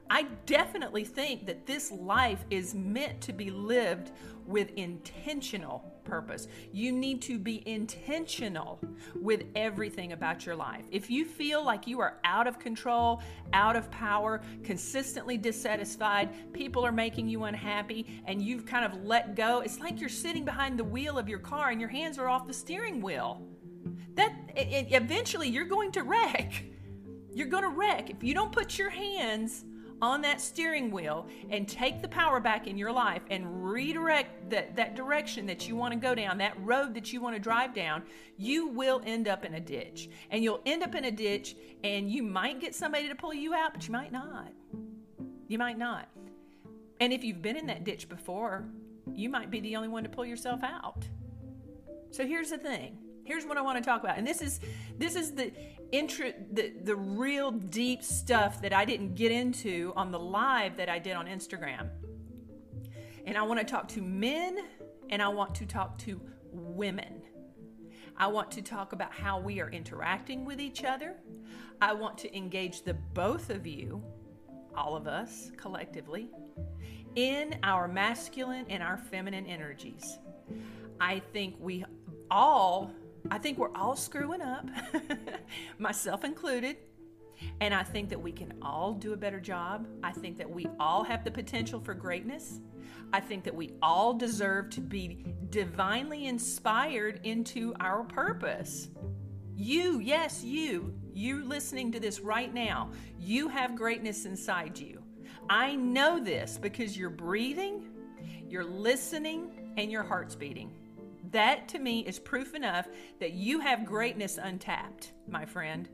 I 0.10 0.24
definitely 0.46 1.04
think 1.04 1.46
that 1.48 1.66
this 1.66 1.92
life 1.92 2.46
is 2.50 2.76
meant 2.76 3.22
to 3.22 3.34
be 3.34 3.50
lived 3.50 4.12
with 4.46 4.70
intentional 4.76 5.84
purpose. 6.04 6.48
You 6.72 6.92
need 6.92 7.22
to 7.24 7.40
be 7.40 7.68
intentional 7.68 8.80
with 9.20 9.46
everything 9.56 10.14
about 10.14 10.46
your 10.46 10.56
life. 10.56 10.86
If 10.92 11.10
you 11.10 11.26
feel 11.26 11.66
like 11.66 11.88
you 11.88 12.00
are 12.00 12.20
out 12.24 12.46
of 12.46 12.60
control, 12.60 13.24
out 13.54 13.76
of 13.76 13.90
power, 13.90 14.42
consistently 14.64 15.38
dissatisfied, 15.38 16.54
people 16.54 16.86
are 16.86 16.92
making 16.92 17.28
you 17.28 17.46
unhappy, 17.46 18.22
and 18.26 18.42
you've 18.42 18.66
kind 18.68 18.86
of 18.86 19.04
let 19.04 19.36
go, 19.36 19.62
it's 19.62 19.80
like 19.80 20.00
you're 20.00 20.10
sitting 20.10 20.46
behind 20.46 20.78
the 20.78 20.84
wheel 20.84 21.18
of 21.18 21.28
your 21.28 21.40
car 21.40 21.72
and 21.72 21.82
your 21.82 21.90
hands 21.90 22.20
are 22.20 22.30
off 22.30 22.46
the 22.46 22.54
steering 22.54 23.02
wheel. 23.02 23.42
That 24.14 24.34
it, 24.56 24.88
eventually 24.92 25.50
you're 25.50 25.66
going 25.66 25.92
to 25.94 26.04
wreck. 26.04 26.64
You're 27.34 27.48
going 27.48 27.64
to 27.64 27.70
wreck 27.70 28.12
if 28.12 28.24
you 28.24 28.34
don't 28.34 28.52
put 28.52 28.78
your 28.78 28.90
hands 28.90 29.66
on 30.02 30.22
that 30.22 30.42
steering 30.42 30.92
wheel 30.92 31.28
and 31.50 31.68
take 31.68 32.02
the 32.02 32.08
power 32.08 32.40
back 32.40 32.68
in 32.68 32.78
your 32.78 32.92
life 32.92 33.22
and 33.30 33.64
redirect 33.64 34.50
that, 34.50 34.76
that 34.76 34.96
direction 34.96 35.46
that 35.46 35.68
you 35.68 35.76
want 35.76 35.94
to 35.94 36.00
go 36.00 36.14
down, 36.14 36.38
that 36.38 36.54
road 36.64 36.94
that 36.94 37.14
you 37.14 37.22
want 37.22 37.36
to 37.36 37.42
drive 37.42 37.74
down, 37.74 38.04
you 38.38 38.68
will 38.68 39.02
end 39.06 39.28
up 39.28 39.46
in 39.46 39.56
a 39.56 39.60
ditch. 39.60 40.10
And 40.30 40.44
you'll 40.44 40.62
end 40.66 40.84
up 40.84 40.96
in 40.96 41.06
a 41.06 41.12
ditch 41.12 41.56
and 41.84 42.10
you 42.10 42.24
might 42.24 42.60
get 42.60 42.76
somebody 42.76 43.08
to 43.08 43.16
pull 43.16 43.34
you 43.34 43.54
out, 43.54 43.74
but 43.74 43.88
you 43.88 43.94
might 43.94 44.12
not. 44.12 44.52
You 45.48 45.58
might 45.58 45.78
not. 45.78 46.10
And 47.00 47.14
if 47.14 47.24
you've 47.24 47.42
been 47.42 47.58
in 47.58 47.68
that 47.68 47.84
ditch 47.84 48.10
before, 48.10 48.66
you 49.14 49.30
might 49.30 49.52
be 49.52 49.60
the 49.60 49.76
only 49.76 49.88
one 49.88 50.04
to 50.04 50.10
pull 50.10 50.26
yourself 50.26 50.62
out. 50.64 51.06
So 52.12 52.26
here's 52.26 52.50
the 52.50 52.58
thing. 52.58 52.98
Here's 53.26 53.44
what 53.44 53.58
I 53.58 53.62
want 53.62 53.78
to 53.78 53.84
talk 53.84 54.04
about. 54.04 54.18
And 54.18 54.26
this 54.26 54.42
is 54.42 54.60
this 54.98 55.16
is 55.16 55.34
the 55.34 55.52
intro 55.92 56.32
the, 56.52 56.74
the 56.84 56.96
real 56.96 57.52
deep 57.52 58.04
stuff 58.04 58.62
that 58.62 58.72
I 58.72 58.86
didn't 58.86 59.16
get 59.16 59.32
into 59.32 59.92
on 59.96 60.12
the 60.12 60.20
live 60.20 60.78
that 60.78 60.90
I 60.90 61.00
did 61.00 61.16
on 61.16 61.26
Instagram. 61.26 61.90
And 63.26 63.36
I 63.38 63.42
want 63.42 63.60
to 63.60 63.66
talk 63.66 63.88
to 63.90 64.02
men 64.02 64.60
and 65.10 65.22
I 65.22 65.28
want 65.28 65.56
to 65.56 65.66
talk 65.66 65.98
to 66.00 66.22
women. 66.52 67.22
I 68.16 68.28
want 68.28 68.52
to 68.52 68.62
talk 68.62 68.94
about 68.94 69.12
how 69.12 69.40
we 69.40 69.60
are 69.60 69.70
interacting 69.70 70.46
with 70.46 70.62
each 70.62 70.84
other. 70.84 71.16
I 71.82 71.94
want 71.94 72.18
to 72.20 72.38
engage 72.38 72.84
the 72.84 72.94
both 72.94 73.50
of 73.50 73.68
you, 73.68 74.02
all 74.76 74.96
of 74.96 75.08
us 75.08 75.52
collectively, 75.58 76.30
in 77.16 77.58
our 77.64 77.88
masculine 77.88 78.66
and 78.70 78.82
our 78.82 78.98
feminine 78.98 79.48
energies. 79.48 80.20
I 81.00 81.20
think 81.34 81.56
we 81.60 81.84
all 82.32 82.94
I 83.32 83.38
think 83.38 83.58
we're 83.58 83.76
all 83.76 83.96
screwing 83.96 84.42
up, 84.42 84.68
myself 85.80 86.24
included. 86.24 86.78
And 87.60 87.74
I 87.74 87.84
think 87.84 88.10
that 88.10 88.22
we 88.22 88.32
can 88.32 88.54
all 88.62 88.94
do 88.94 89.14
a 89.14 89.18
better 89.18 89.40
job. 89.40 89.88
I 90.04 90.12
think 90.12 90.38
that 90.38 90.50
we 90.50 90.68
all 90.80 91.04
have 91.04 91.24
the 91.24 91.32
potential 91.32 91.80
for 91.80 91.94
greatness. 91.94 92.60
I 93.12 93.20
think 93.20 93.44
that 93.44 93.56
we 93.56 93.74
all 93.82 94.14
deserve 94.14 94.70
to 94.72 94.82
be 94.82 95.26
divinely 95.50 96.28
inspired 96.28 97.20
into 97.24 97.74
our 97.80 98.04
purpose. 98.04 98.90
You, 99.56 100.00
yes, 100.00 100.44
you, 100.44 100.94
you 101.14 101.44
listening 101.46 101.92
to 101.94 102.00
this 102.00 102.20
right 102.20 102.54
now, 102.54 102.92
you 103.20 103.48
have 103.48 103.76
greatness 103.76 104.26
inside 104.26 104.78
you. 104.78 105.02
I 105.50 105.76
know 105.76 106.20
this 106.20 106.58
because 106.58 106.98
you're 106.98 107.10
breathing, 107.10 107.88
you're 108.50 108.66
listening, 108.66 109.74
and 109.78 109.92
your 109.92 110.04
heart's 110.04 110.36
beating. 110.36 110.72
That 111.32 111.68
to 111.70 111.80
me 111.80 112.02
is 112.02 112.20
proof 112.20 112.54
enough 112.54 112.88
that 113.20 113.34
you 113.34 113.60
have 113.60 113.86
greatness 113.86 114.38
untapped, 114.42 115.14
my 115.28 115.46
friend. 115.46 115.88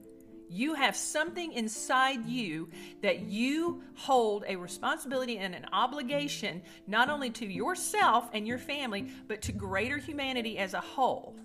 You 0.50 0.73
have 0.73 0.97
something 0.97 1.53
inside 1.53 2.25
you 2.25 2.69
that 3.01 3.21
you 3.21 3.83
hold 3.95 4.43
a 4.47 4.57
responsibility 4.57 5.38
and 5.38 5.55
an 5.55 5.65
obligation 5.71 6.61
not 6.88 7.09
only 7.09 7.29
to 7.31 7.45
yourself 7.45 8.29
and 8.33 8.45
your 8.45 8.57
family, 8.57 9.09
but 9.27 9.41
to 9.43 9.53
greater 9.53 9.97
humanity 9.97 10.57
as 10.57 10.73
a 10.73 10.81
whole. 10.81 11.38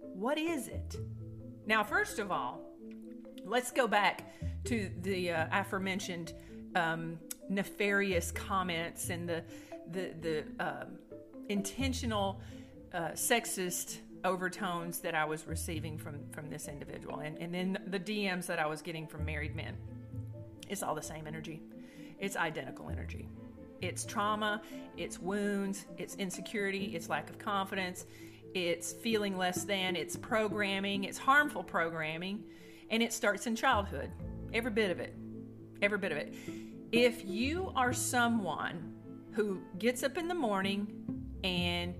What 0.00 0.36
is 0.36 0.66
it? 0.66 0.96
Now, 1.66 1.84
first 1.84 2.18
of 2.18 2.32
all, 2.32 2.60
let's 3.44 3.70
go 3.70 3.86
back 3.86 4.32
to 4.64 4.90
the 5.02 5.30
uh, 5.30 5.46
aforementioned 5.52 6.32
um, 6.74 7.18
nefarious 7.48 8.32
comments 8.32 9.10
and 9.10 9.28
the 9.28 9.44
the 9.92 10.12
the 10.20 10.44
uh, 10.64 10.84
intentional 11.48 12.40
uh, 12.94 13.10
sexist 13.10 13.98
overtones 14.24 15.00
that 15.00 15.14
I 15.14 15.24
was 15.24 15.46
receiving 15.46 15.98
from 15.98 16.20
from 16.30 16.48
this 16.48 16.68
individual, 16.68 17.18
and 17.18 17.36
and 17.38 17.52
then 17.52 17.78
the 17.88 18.00
DMs 18.00 18.46
that 18.46 18.58
I 18.58 18.66
was 18.66 18.80
getting 18.80 19.06
from 19.06 19.24
married 19.24 19.54
men. 19.54 19.76
It's 20.68 20.82
all 20.82 20.94
the 20.94 21.02
same 21.02 21.26
energy. 21.26 21.62
It's 22.18 22.36
identical 22.36 22.88
energy. 22.88 23.28
It's 23.82 24.04
trauma, 24.04 24.62
it's 24.96 25.18
wounds, 25.18 25.84
it's 25.98 26.14
insecurity, 26.14 26.92
it's 26.94 27.10
lack 27.10 27.28
of 27.28 27.38
confidence, 27.38 28.06
it's 28.54 28.92
feeling 28.92 29.36
less 29.36 29.64
than, 29.64 29.94
it's 29.94 30.16
programming, 30.16 31.04
it's 31.04 31.18
harmful 31.18 31.62
programming, 31.62 32.44
and 32.88 33.02
it 33.02 33.12
starts 33.12 33.46
in 33.46 33.54
childhood. 33.54 34.10
Every 34.54 34.70
bit 34.70 34.90
of 34.90 35.00
it. 35.00 35.14
Every 35.82 35.98
bit 35.98 36.12
of 36.12 36.18
it. 36.18 36.34
If 36.92 37.26
you 37.26 37.72
are 37.76 37.92
someone 37.92 38.94
who 39.32 39.60
gets 39.78 40.02
up 40.02 40.16
in 40.16 40.28
the 40.28 40.34
morning 40.34 40.86
and 41.42 41.94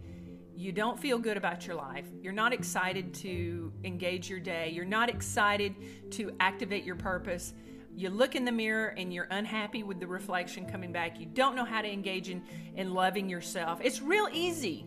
you 0.57 0.73
don't 0.73 0.99
feel 0.99 1.19
good 1.19 1.37
about 1.37 1.67
your 1.67 1.77
life, 1.77 2.07
you're 2.23 2.33
not 2.33 2.53
excited 2.53 3.13
to 3.15 3.73
engage 3.85 4.29
your 4.31 4.41
day, 4.41 4.71
you're 4.71 4.85
not 4.85 5.09
excited 5.09 5.75
to 6.13 6.33
activate 6.41 6.85
your 6.85 6.97
purpose, 6.97 7.55
you 7.97 8.11
look 8.11 8.35
in 8.35 8.45
the 8.45 8.53
mirror 8.53 8.89
and 8.97 9.13
you're 9.13 9.29
unhappy 9.31 9.83
with 9.83 10.01
the 10.01 10.07
reflection 10.07 10.67
coming 10.67 10.93
back, 10.93 11.19
you 11.19 11.27
don't 11.27 11.57
know 11.57 11.65
how 11.65 11.83
to 11.83 11.91
engage 11.91 12.29
in, 12.29 12.43
in 12.77 12.95
loving 12.95 13.29
yourself, 13.29 13.81
it's 13.83 14.01
real 14.01 14.29
easy. 14.33 14.87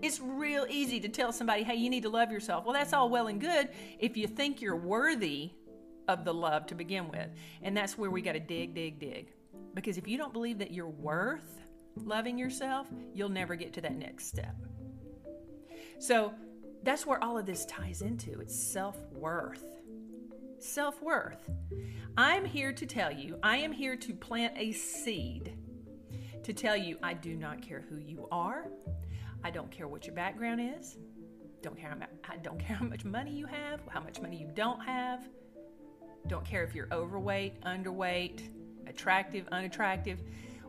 It's 0.00 0.20
real 0.20 0.64
easy 0.70 1.00
to 1.00 1.08
tell 1.08 1.32
somebody, 1.32 1.64
hey, 1.64 1.74
you 1.74 1.90
need 1.90 2.04
to 2.04 2.08
love 2.08 2.30
yourself. 2.30 2.64
Well, 2.64 2.72
that's 2.72 2.92
all 2.92 3.10
well 3.10 3.26
and 3.26 3.40
good 3.40 3.70
if 3.98 4.16
you 4.16 4.28
think 4.28 4.62
you're 4.62 4.76
worthy 4.76 5.50
of 6.06 6.24
the 6.24 6.32
love 6.32 6.66
to 6.68 6.76
begin 6.76 7.08
with. 7.08 7.28
And 7.62 7.76
that's 7.76 7.98
where 7.98 8.08
we 8.08 8.22
got 8.22 8.34
to 8.34 8.40
dig, 8.40 8.74
dig, 8.74 9.00
dig. 9.00 9.32
Because 9.74 9.98
if 9.98 10.06
you 10.06 10.16
don't 10.16 10.32
believe 10.32 10.58
that 10.58 10.70
you're 10.70 10.88
worth 10.88 11.58
loving 11.96 12.38
yourself, 12.38 12.86
you'll 13.12 13.28
never 13.28 13.56
get 13.56 13.72
to 13.72 13.80
that 13.80 13.96
next 13.96 14.28
step. 14.28 14.54
So 15.98 16.32
that's 16.82 17.06
where 17.06 17.22
all 17.22 17.38
of 17.38 17.46
this 17.46 17.66
ties 17.66 18.02
into 18.02 18.40
it's 18.40 18.58
self 18.58 18.96
worth. 19.12 19.64
Self 20.58 21.02
worth. 21.02 21.48
I'm 22.16 22.44
here 22.44 22.72
to 22.72 22.86
tell 22.86 23.12
you, 23.12 23.38
I 23.42 23.58
am 23.58 23.72
here 23.72 23.96
to 23.96 24.14
plant 24.14 24.54
a 24.56 24.72
seed 24.72 25.56
to 26.42 26.52
tell 26.52 26.76
you 26.76 26.98
I 27.02 27.14
do 27.14 27.36
not 27.36 27.60
care 27.62 27.84
who 27.88 27.98
you 27.98 28.26
are. 28.32 28.68
I 29.44 29.50
don't 29.50 29.70
care 29.70 29.86
what 29.86 30.06
your 30.06 30.14
background 30.14 30.60
is. 30.78 30.96
Don't 31.62 31.76
care 31.76 31.90
how, 31.90 32.32
I 32.32 32.36
don't 32.38 32.58
care 32.58 32.76
how 32.76 32.86
much 32.86 33.04
money 33.04 33.32
you 33.32 33.46
have, 33.46 33.80
how 33.88 34.00
much 34.00 34.20
money 34.20 34.36
you 34.36 34.48
don't 34.54 34.80
have. 34.84 35.28
Don't 36.26 36.44
care 36.44 36.64
if 36.64 36.74
you're 36.74 36.88
overweight, 36.92 37.60
underweight, 37.62 38.48
attractive, 38.86 39.46
unattractive. 39.52 40.20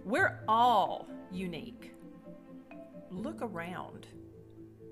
We're 0.05 0.39
all 0.47 1.07
unique. 1.31 1.93
Look 3.09 3.41
around. 3.41 4.07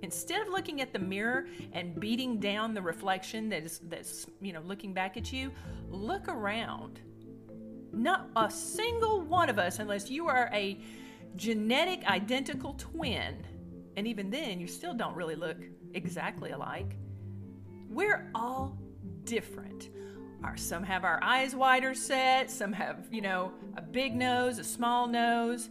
Instead 0.04 0.42
of 0.42 0.50
looking 0.50 0.82
at 0.82 0.94
the 0.94 1.00
mirror 1.00 1.48
and 1.74 2.00
beating 2.00 2.39
down 2.39 2.74
the 2.74 2.82
reflection 2.82 3.50
that 3.50 3.63
is 3.63 3.80
that's 3.89 4.27
you 4.42 4.54
know 4.54 4.62
looking 4.62 4.94
back 4.94 5.18
at 5.18 5.34
you, 5.34 5.51
look 5.89 6.27
around. 6.27 7.01
Not 7.92 8.30
a 8.36 8.50
single 8.51 9.22
one 9.22 9.50
of 9.50 9.58
us, 9.58 9.80
unless 9.80 10.10
you 10.10 10.27
are 10.27 10.50
a 10.54 10.80
genetic 11.36 12.06
identical 12.06 12.74
twin, 12.77 13.46
and 13.96 14.08
even 14.08 14.30
then 14.30 14.60
you 14.60 14.68
still 14.68 14.94
don't 14.94 15.16
really 15.16 15.36
look 15.36 15.58
exactly 15.94 16.51
alike. 16.51 16.96
We're 17.89 18.30
all 18.36 18.77
different. 19.24 19.89
our, 20.44 20.58
some 20.58 20.84
have 20.84 21.04
our 21.04 21.20
eyes 21.24 21.56
wider 21.56 21.94
set, 21.94 22.51
some 22.51 22.72
have, 22.74 23.08
you 23.12 23.22
know, 23.22 23.51
a 23.75 23.82
big 23.82 24.16
nose, 24.16 24.60
a 24.60 24.63
small 24.63 25.08
nose, 25.08 25.70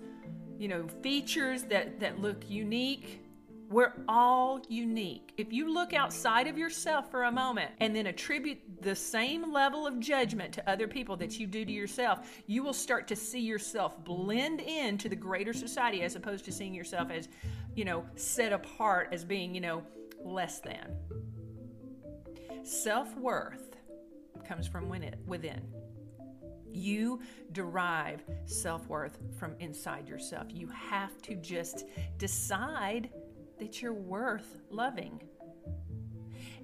you 0.58 0.68
know, 0.68 0.86
features 1.02 1.62
that, 1.64 2.00
that 2.00 2.20
look 2.20 2.48
unique. 2.48 3.22
We're 3.68 3.92
all 4.06 4.60
unique. 4.68 5.32
If 5.36 5.52
you 5.52 5.72
look 5.72 5.92
outside 5.92 6.46
of 6.46 6.56
yourself 6.56 7.10
for 7.10 7.24
a 7.24 7.32
moment 7.32 7.72
and 7.80 7.96
then 7.96 8.06
attribute 8.06 8.58
the 8.80 8.94
same 8.94 9.52
level 9.52 9.86
of 9.88 9.98
judgment 9.98 10.52
to 10.54 10.70
other 10.70 10.86
people 10.86 11.16
that 11.16 11.40
you 11.40 11.48
do 11.48 11.64
to 11.64 11.72
yourself, 11.72 12.28
you 12.46 12.62
will 12.62 12.72
start 12.72 13.08
to 13.08 13.16
see 13.16 13.40
yourself 13.40 14.02
blend 14.04 14.60
into 14.60 15.08
the 15.08 15.16
greater 15.16 15.52
society 15.52 16.02
as 16.02 16.14
opposed 16.14 16.44
to 16.44 16.52
seeing 16.52 16.74
yourself 16.74 17.10
as, 17.10 17.28
you 17.74 17.84
know, 17.84 18.04
set 18.14 18.52
apart 18.52 19.08
as 19.10 19.24
being, 19.24 19.52
you 19.52 19.60
know, 19.60 19.82
less 20.24 20.60
than. 20.60 20.96
Self 22.62 23.16
worth 23.16 23.76
comes 24.46 24.68
from 24.68 24.88
within. 25.26 25.60
You 26.72 27.20
derive 27.52 28.22
self 28.44 28.86
worth 28.86 29.18
from 29.38 29.56
inside 29.58 30.06
yourself. 30.06 30.46
You 30.50 30.68
have 30.68 31.20
to 31.22 31.34
just 31.34 31.84
decide 32.18 33.10
that 33.58 33.82
you're 33.82 33.92
worth 33.92 34.58
loving. 34.70 35.20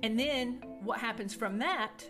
And 0.03 0.19
then 0.19 0.63
what 0.83 0.99
happens 0.99 1.35
from 1.35 1.59
that, 1.59 2.05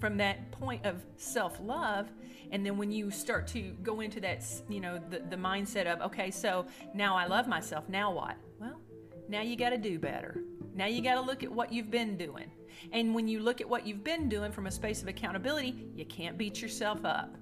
from 0.00 0.16
that 0.16 0.50
point 0.50 0.84
of 0.86 1.04
self 1.16 1.58
love, 1.60 2.08
and 2.50 2.64
then 2.64 2.78
when 2.78 2.90
you 2.90 3.10
start 3.10 3.46
to 3.48 3.60
go 3.82 4.00
into 4.00 4.20
that, 4.20 4.44
you 4.68 4.80
know, 4.80 5.00
the, 5.10 5.20
the 5.30 5.36
mindset 5.36 5.86
of, 5.86 6.00
okay, 6.00 6.30
so 6.30 6.66
now 6.94 7.16
I 7.16 7.26
love 7.26 7.48
myself, 7.48 7.88
now 7.88 8.12
what? 8.12 8.36
Well, 8.60 8.80
now 9.28 9.42
you 9.42 9.56
got 9.56 9.70
to 9.70 9.78
do 9.78 9.98
better. 9.98 10.40
Now 10.74 10.86
you 10.86 11.02
got 11.02 11.14
to 11.14 11.20
look 11.20 11.42
at 11.42 11.50
what 11.50 11.72
you've 11.72 11.90
been 11.90 12.16
doing. 12.16 12.50
And 12.92 13.14
when 13.14 13.26
you 13.26 13.40
look 13.40 13.60
at 13.60 13.68
what 13.68 13.86
you've 13.86 14.04
been 14.04 14.28
doing 14.28 14.52
from 14.52 14.66
a 14.66 14.70
space 14.70 15.02
of 15.02 15.08
accountability, 15.08 15.86
you 15.94 16.04
can't 16.04 16.36
beat 16.38 16.60
yourself 16.60 17.04
up 17.04 17.36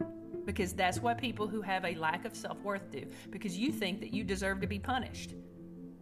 because 0.46 0.72
that's 0.72 1.00
what 1.00 1.18
people 1.18 1.46
who 1.46 1.60
have 1.62 1.84
a 1.84 1.94
lack 1.96 2.24
of 2.24 2.34
self 2.34 2.60
worth 2.60 2.90
do 2.90 3.04
because 3.30 3.56
you 3.56 3.72
think 3.72 4.00
that 4.00 4.12
you 4.12 4.24
deserve 4.24 4.60
to 4.60 4.66
be 4.66 4.78
punished 4.78 5.34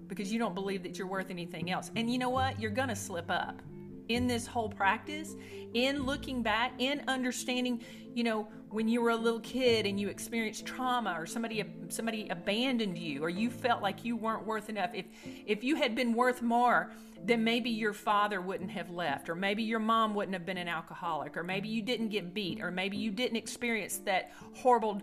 because 0.09 0.33
you 0.33 0.39
don't 0.39 0.55
believe 0.55 0.83
that 0.83 0.99
you're 0.99 1.07
worth 1.07 1.31
anything 1.31 1.71
else. 1.71 1.91
And 1.97 2.11
you 2.11 2.19
know 2.19 2.31
what? 2.31 2.61
You're 2.61 2.71
going 2.71 2.89
to 2.89 2.97
slip 2.97 3.31
up 3.31 3.63
in 4.09 4.27
this 4.27 4.47
whole 4.47 4.69
practice, 4.69 5.35
in 5.75 6.05
looking 6.05 6.43
back, 6.43 6.73
in 6.79 7.03
understanding, 7.09 7.83
you 8.15 8.25
know, 8.25 8.49
when 8.71 8.89
you 8.89 9.03
were 9.03 9.11
a 9.11 9.17
little 9.17 9.41
kid 9.41 9.87
and 9.87 10.01
you 10.01 10.09
experienced 10.09 10.65
trauma 10.65 11.15
or 11.19 11.27
somebody 11.27 11.63
somebody 11.89 12.29
abandoned 12.31 12.97
you 12.97 13.23
or 13.23 13.29
you 13.29 13.51
felt 13.51 13.83
like 13.83 14.05
you 14.05 14.17
weren't 14.17 14.47
worth 14.47 14.69
enough. 14.69 14.91
If 14.95 15.07
if 15.47 15.63
you 15.63 15.77
had 15.77 15.95
been 15.95 16.15
worth 16.15 16.41
more, 16.41 16.91
then 17.25 17.45
maybe 17.45 17.71
your 17.71 17.93
father 17.93 18.41
wouldn't 18.41 18.71
have 18.71 18.91
left 18.91 19.29
or 19.29 19.35
maybe 19.35 19.63
your 19.63 19.79
mom 19.79 20.15
wouldn't 20.15 20.33
have 20.33 20.47
been 20.47 20.57
an 20.57 20.69
alcoholic 20.69 21.37
or 21.37 21.43
maybe 21.43 21.69
you 21.69 21.83
didn't 21.83 22.09
get 22.09 22.33
beat 22.35 22.61
or 22.61 22.71
maybe 22.71 22.97
you 22.97 23.11
didn't 23.11 23.37
experience 23.37 23.99
that 23.99 24.33
horrible 24.55 25.03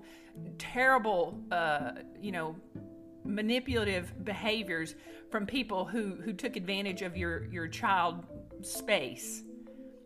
terrible 0.57 1.39
uh, 1.51 1.91
you 2.19 2.31
know 2.31 2.55
manipulative 3.23 4.23
behaviors 4.23 4.95
from 5.29 5.45
people 5.45 5.85
who, 5.85 6.15
who 6.15 6.33
took 6.33 6.55
advantage 6.55 7.01
of 7.01 7.15
your, 7.15 7.45
your 7.45 7.67
child 7.67 8.25
space, 8.61 9.43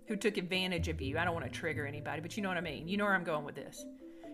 who 0.07 0.15
took 0.15 0.37
advantage 0.37 0.87
of 0.87 1.01
you. 1.01 1.17
I 1.17 1.25
don't 1.25 1.33
want 1.33 1.45
to 1.45 1.51
trigger 1.51 1.85
anybody, 1.85 2.21
but 2.21 2.35
you 2.35 2.43
know 2.43 2.49
what 2.49 2.57
I 2.57 2.61
mean. 2.61 2.87
You 2.87 2.97
know 2.97 3.05
where 3.05 3.15
I'm 3.15 3.23
going 3.23 3.45
with 3.45 3.55
this. 3.55 3.85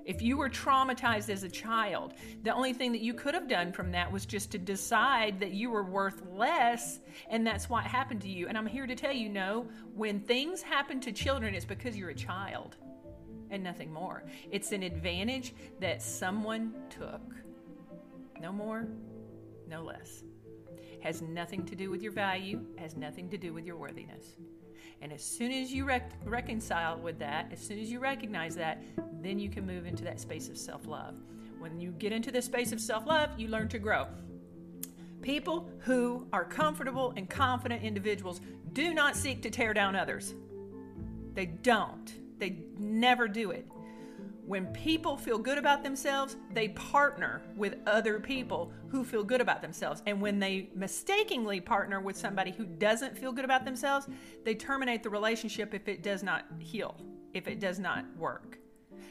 If 0.06 0.24
you 0.24 0.38
were 0.38 0.50
traumatized 0.50 1.30
as 1.30 1.44
a 1.44 1.50
child, 1.50 2.16
the 2.42 2.52
only 2.52 2.74
thing 2.74 2.92
that 2.94 3.02
you 3.02 3.14
could 3.14 3.36
have 3.36 3.48
done 3.48 3.72
from 3.72 3.92
that 3.92 4.12
was 4.12 4.26
just 4.26 4.50
to 4.52 4.58
decide 4.58 5.40
that 5.40 5.52
you 5.52 5.70
were 5.70 5.84
worth 5.84 6.24
less, 6.32 7.00
and 7.30 7.46
that's 7.46 7.70
what 7.70 7.84
happened 7.84 8.22
to 8.22 8.30
you. 8.30 8.48
And 8.48 8.58
I'm 8.58 8.66
here 8.66 8.88
to 8.88 8.96
tell 8.96 9.14
you 9.14 9.30
no, 9.30 9.68
when 9.94 10.20
things 10.20 10.64
happen 10.64 11.00
to 11.02 11.12
children, 11.12 11.54
it's 11.54 11.66
because 11.66 11.96
you're 11.96 12.10
a 12.10 12.16
child 12.16 12.78
and 13.52 13.64
nothing 13.64 13.92
more. 13.92 14.24
It's 14.52 14.72
an 14.72 14.84
advantage 14.84 15.54
that 15.80 16.02
someone 16.02 16.74
took. 16.90 17.22
No 18.40 18.52
more, 18.52 18.88
no 19.68 19.84
less. 19.84 20.24
Has 21.02 21.22
nothing 21.22 21.66
to 21.66 21.76
do 21.76 21.90
with 21.90 22.02
your 22.02 22.12
value, 22.12 22.66
has 22.78 22.96
nothing 22.96 23.30
to 23.30 23.38
do 23.38 23.54
with 23.54 23.66
your 23.66 23.78
worthiness. 23.78 24.36
And 25.02 25.14
as 25.14 25.24
soon 25.24 25.52
as 25.52 25.72
you 25.72 25.86
rec- 25.86 26.12
reconcile 26.26 26.98
with 26.98 27.20
that, 27.20 27.50
as 27.52 27.60
soon 27.60 27.80
as 27.80 27.90
you 27.90 28.00
recognize 28.00 28.56
that, 28.56 28.82
then 29.22 29.40
you 29.40 29.50
can 29.50 29.66
move 29.66 29.86
into 29.86 30.04
that 30.04 30.20
space 30.20 30.50
of 30.50 30.58
self 30.58 30.88
love. 30.88 31.16
When 31.58 31.80
you 31.80 31.92
get 31.92 32.12
into 32.12 32.32
the 32.32 32.42
space 32.42 32.72
of 32.72 32.82
self 32.82 33.06
love, 33.06 33.38
you 33.38 33.48
learn 33.48 33.70
to 33.70 33.80
grow. 33.80 34.08
People 35.22 35.70
who 35.80 36.28
are 36.32 36.46
comfortable 36.46 37.14
and 37.18 37.30
confident 37.30 37.84
individuals 37.84 38.42
do 38.74 38.94
not 38.94 39.16
seek 39.16 39.42
to 39.44 39.50
tear 39.50 39.74
down 39.74 39.96
others. 39.96 40.34
They 41.34 41.46
don't. 41.48 42.40
They 42.40 42.58
never 42.78 43.28
do 43.28 43.52
it. 43.52 43.68
When 44.50 44.66
people 44.74 45.16
feel 45.16 45.38
good 45.38 45.60
about 45.60 45.84
themselves, 45.84 46.36
they 46.56 46.70
partner 46.70 47.44
with 47.56 47.76
other 47.86 48.20
people 48.20 48.74
who 48.88 49.04
feel 49.04 49.24
good 49.24 49.42
about 49.42 49.62
themselves. 49.62 50.02
And 50.08 50.20
when 50.20 50.40
they 50.40 50.72
mistakenly 50.74 51.62
partner 51.62 52.02
with 52.02 52.18
somebody 52.18 52.50
who 52.50 52.66
doesn't 52.66 53.16
feel 53.16 53.32
good 53.32 53.46
about 53.46 53.64
themselves, 53.64 54.08
they 54.44 54.56
terminate 54.56 55.04
the 55.04 55.10
relationship 55.12 55.76
if 55.76 55.88
it 55.88 56.02
does 56.02 56.24
not 56.24 56.46
heal, 56.58 57.00
if 57.36 57.48
it 57.48 57.60
does 57.60 57.78
not 57.78 58.06
work. 58.18 58.58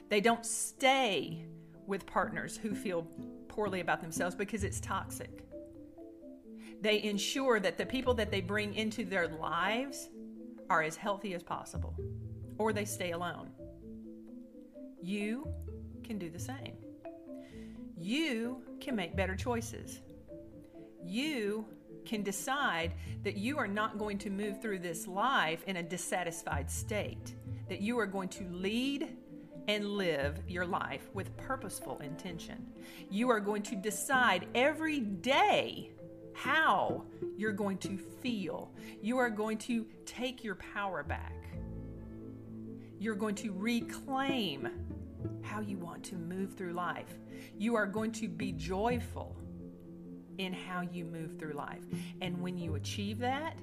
They 0.09 0.21
don't 0.21 0.45
stay 0.45 1.47
with 1.87 2.05
partners 2.05 2.57
who 2.57 2.75
feel 2.75 3.07
poorly 3.47 3.79
about 3.79 4.01
themselves 4.01 4.35
because 4.35 4.65
it's 4.65 4.81
toxic. 4.81 5.45
They 6.81 7.01
ensure 7.05 7.61
that 7.61 7.79
the 7.79 7.87
people 7.87 8.15
that 8.15 8.33
they 8.33 8.41
bring 8.41 8.75
into 8.75 9.05
their 9.05 9.29
lives 9.29 10.09
are 10.69 10.83
as 10.83 10.97
healthy 10.97 11.35
as 11.35 11.45
possible, 11.45 11.95
or 12.59 12.73
they 12.73 12.85
stay 12.85 13.13
alone. 13.13 13.51
You 15.03 15.49
can 16.03 16.19
do 16.19 16.31
the 16.31 16.39
same. 16.39 16.77
You 17.97 18.63
can 18.81 18.97
make 18.97 19.17
better 19.17 19.37
choices. 19.37 20.01
You 21.05 21.67
can 22.05 22.23
decide 22.23 22.95
that 23.23 23.37
you 23.37 23.59
are 23.59 23.67
not 23.67 23.99
going 23.99 24.19
to 24.19 24.31
move 24.31 24.63
through 24.63 24.79
this 24.79 25.07
life 25.07 25.63
in 25.67 25.77
a 25.77 25.83
dissatisfied 25.83 26.71
state, 26.71 27.35
that 27.69 27.81
you 27.81 27.99
are 27.99 28.07
going 28.07 28.29
to 28.31 28.45
lead 28.51 29.09
and 29.69 29.85
live 29.85 30.41
your 30.49 30.65
life 30.65 31.11
with 31.13 31.37
purposeful 31.37 31.99
intention. 31.99 32.67
You 33.11 33.29
are 33.31 33.41
going 33.41 33.63
to 33.65 33.77
decide 33.77 34.47
every 34.55 35.01
day 35.01 35.91
how 36.33 37.05
you're 37.37 37.53
going 37.53 37.79
to 37.79 37.99
feel. 37.99 38.73
You 39.03 39.19
are 39.19 39.29
going 39.29 39.59
to 39.59 39.87
take 40.07 40.43
your 40.43 40.55
power 40.55 41.03
back. 41.03 41.35
You're 42.99 43.15
going 43.15 43.35
to 43.37 43.53
reclaim 43.53 44.69
how 45.43 45.61
you 45.61 45.79
want 45.79 46.05
to 46.05 46.17
move 46.17 46.55
through 46.55 46.73
life. 46.73 47.19
You 47.57 47.75
are 47.75 47.87
going 47.87 48.13
to 48.13 48.29
be 48.29 48.53
joyful 48.53 49.37
in 50.39 50.53
how 50.53 50.83
you 50.83 51.05
move 51.05 51.39
through 51.39 51.55
life. 51.55 51.83
And 52.21 52.41
when 52.41 52.57
you 52.57 52.77
achieve 52.77 53.19
that, 53.19 53.57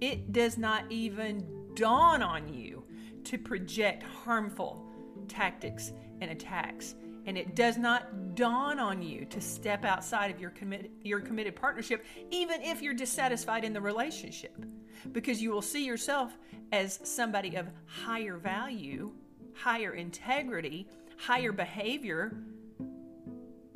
it 0.00 0.32
does 0.32 0.58
not 0.58 0.84
even 0.90 1.46
dawn 1.74 2.22
on 2.22 2.52
you 2.52 2.84
to 3.24 3.38
project 3.38 4.02
harmful 4.02 4.84
tactics 5.28 5.92
and 6.20 6.30
attacks. 6.30 6.94
And 7.26 7.38
it 7.38 7.54
does 7.54 7.78
not 7.78 8.34
dawn 8.34 8.78
on 8.78 9.02
you 9.02 9.24
to 9.26 9.40
step 9.40 9.84
outside 9.84 10.30
of 10.30 10.40
your, 10.40 10.50
commit, 10.50 10.90
your 11.02 11.20
committed 11.20 11.56
partnership, 11.56 12.04
even 12.30 12.60
if 12.62 12.82
you're 12.82 12.94
dissatisfied 12.94 13.64
in 13.64 13.72
the 13.72 13.80
relationship, 13.80 14.64
because 15.12 15.40
you 15.40 15.50
will 15.50 15.62
see 15.62 15.86
yourself 15.86 16.36
as 16.72 17.00
somebody 17.02 17.56
of 17.56 17.68
higher 17.86 18.36
value, 18.36 19.12
higher 19.54 19.92
integrity, 19.94 20.86
higher 21.16 21.52
behavior 21.52 22.36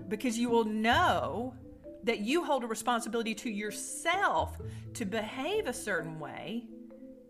because 0.08 0.38
you 0.38 0.48
will 0.48 0.64
know 0.64 1.54
that 2.04 2.20
you 2.20 2.44
hold 2.44 2.64
a 2.64 2.66
responsibility 2.66 3.34
to 3.34 3.50
yourself 3.50 4.56
to 4.94 5.04
behave 5.04 5.66
a 5.66 5.72
certain 5.72 6.18
way, 6.18 6.66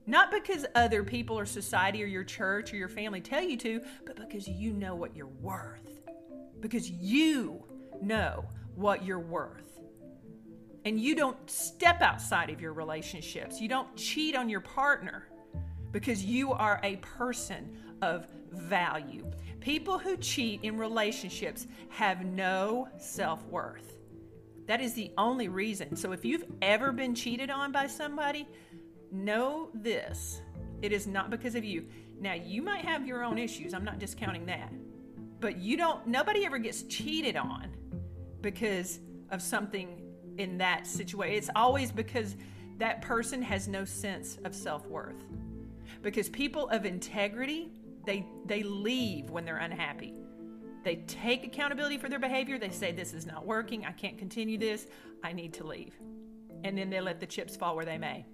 not 0.07 0.31
because 0.31 0.65
other 0.75 1.03
people 1.03 1.39
or 1.39 1.45
society 1.45 2.03
or 2.03 2.07
your 2.07 2.25
church 2.25 2.73
or 2.73 2.77
your 2.77 2.89
family 2.89 3.21
tell 3.21 3.43
you 3.43 3.57
to, 3.57 3.81
but 4.07 4.17
because 4.17 4.47
you 4.47 4.73
know 4.73 4.95
what 4.95 5.17
you're 5.17 5.27
worth. 5.27 5.98
Because 6.61 6.91
you 6.91 7.65
know 8.03 8.45
what 8.75 9.05
you're 9.05 9.19
worth. 9.19 9.81
And 10.85 11.01
you 11.01 11.15
don't 11.15 11.51
step 11.51 12.01
outside 12.01 12.51
of 12.51 12.61
your 12.61 12.73
relationships, 12.73 13.61
you 13.61 13.69
don't 13.69 13.95
cheat 13.97 14.37
on 14.37 14.49
your 14.49 14.61
partner 14.61 15.29
because 15.93 16.25
you 16.25 16.53
are 16.53 16.81
a 16.83 16.97
person 16.97 17.77
of 18.03 18.27
value. 18.53 19.25
People 19.61 19.99
who 19.99 20.17
cheat 20.17 20.63
in 20.63 20.79
relationships 20.79 21.67
have 21.89 22.25
no 22.25 22.89
self 22.99 23.45
worth. 23.47 23.99
That 24.67 24.81
is 24.81 24.95
the 24.95 25.11
only 25.17 25.49
reason. 25.49 25.97
So 25.97 26.13
if 26.13 26.25
you've 26.25 26.45
ever 26.63 26.93
been 26.93 27.15
cheated 27.15 27.51
on 27.51 27.73
by 27.73 27.87
somebody, 27.87 28.47
know 29.11 29.71
this 29.75 30.43
it 30.83 30.93
is 30.93 31.07
not 31.07 31.31
because 31.31 31.55
of 31.55 31.65
you. 31.65 31.87
Now, 32.21 32.35
you 32.35 32.63
might 32.63 32.85
have 32.85 33.07
your 33.07 33.25
own 33.25 33.39
issues. 33.39 33.75
I'm 33.75 33.85
not 33.85 33.99
discounting 33.99 34.47
that. 34.47 34.73
But 35.41 35.59
you 35.59 35.77
don't, 35.77 36.07
nobody 36.07 36.45
ever 36.45 36.59
gets 36.59 36.83
cheated 36.85 37.37
on 37.37 37.69
because 38.41 39.01
of 39.31 39.43
something 39.43 40.03
in 40.39 40.59
that 40.59 40.87
situation. 40.87 41.37
It's 41.37 41.51
always 41.55 41.93
because 41.93 42.37
that 42.79 43.03
person 43.03 43.43
has 43.43 43.69
no 43.69 43.85
sense 43.85 44.39
of 44.45 44.55
self 44.55 44.87
worth. 44.87 45.23
Because 46.03 46.29
people 46.29 46.69
of 46.69 46.87
integrity, 46.87 47.71
they 48.07 48.25
they 48.47 48.63
leave 48.63 49.31
when 49.31 49.45
they're 49.45 49.59
unhappy. 49.59 50.15
They 50.85 50.97
take 51.07 51.45
accountability 51.45 51.99
for 51.99 52.09
their 52.09 52.21
behavior. 52.21 52.59
They 52.59 52.71
say 52.71 52.93
this 52.93 53.13
is 53.13 53.27
not 53.27 53.45
working. 53.45 53.85
I 53.85 53.93
can't 53.93 54.17
continue 54.17 54.57
this. 54.57 54.87
I 55.23 55.33
need 55.33 55.53
to 55.55 55.67
leave. 55.67 55.95
And 56.65 56.79
then 56.79 56.89
they 56.89 57.01
let 57.01 57.21
the 57.21 57.27
chips 57.27 57.57
fall 57.57 57.77
where 57.77 57.85
they 57.85 57.99
may. 57.99 58.25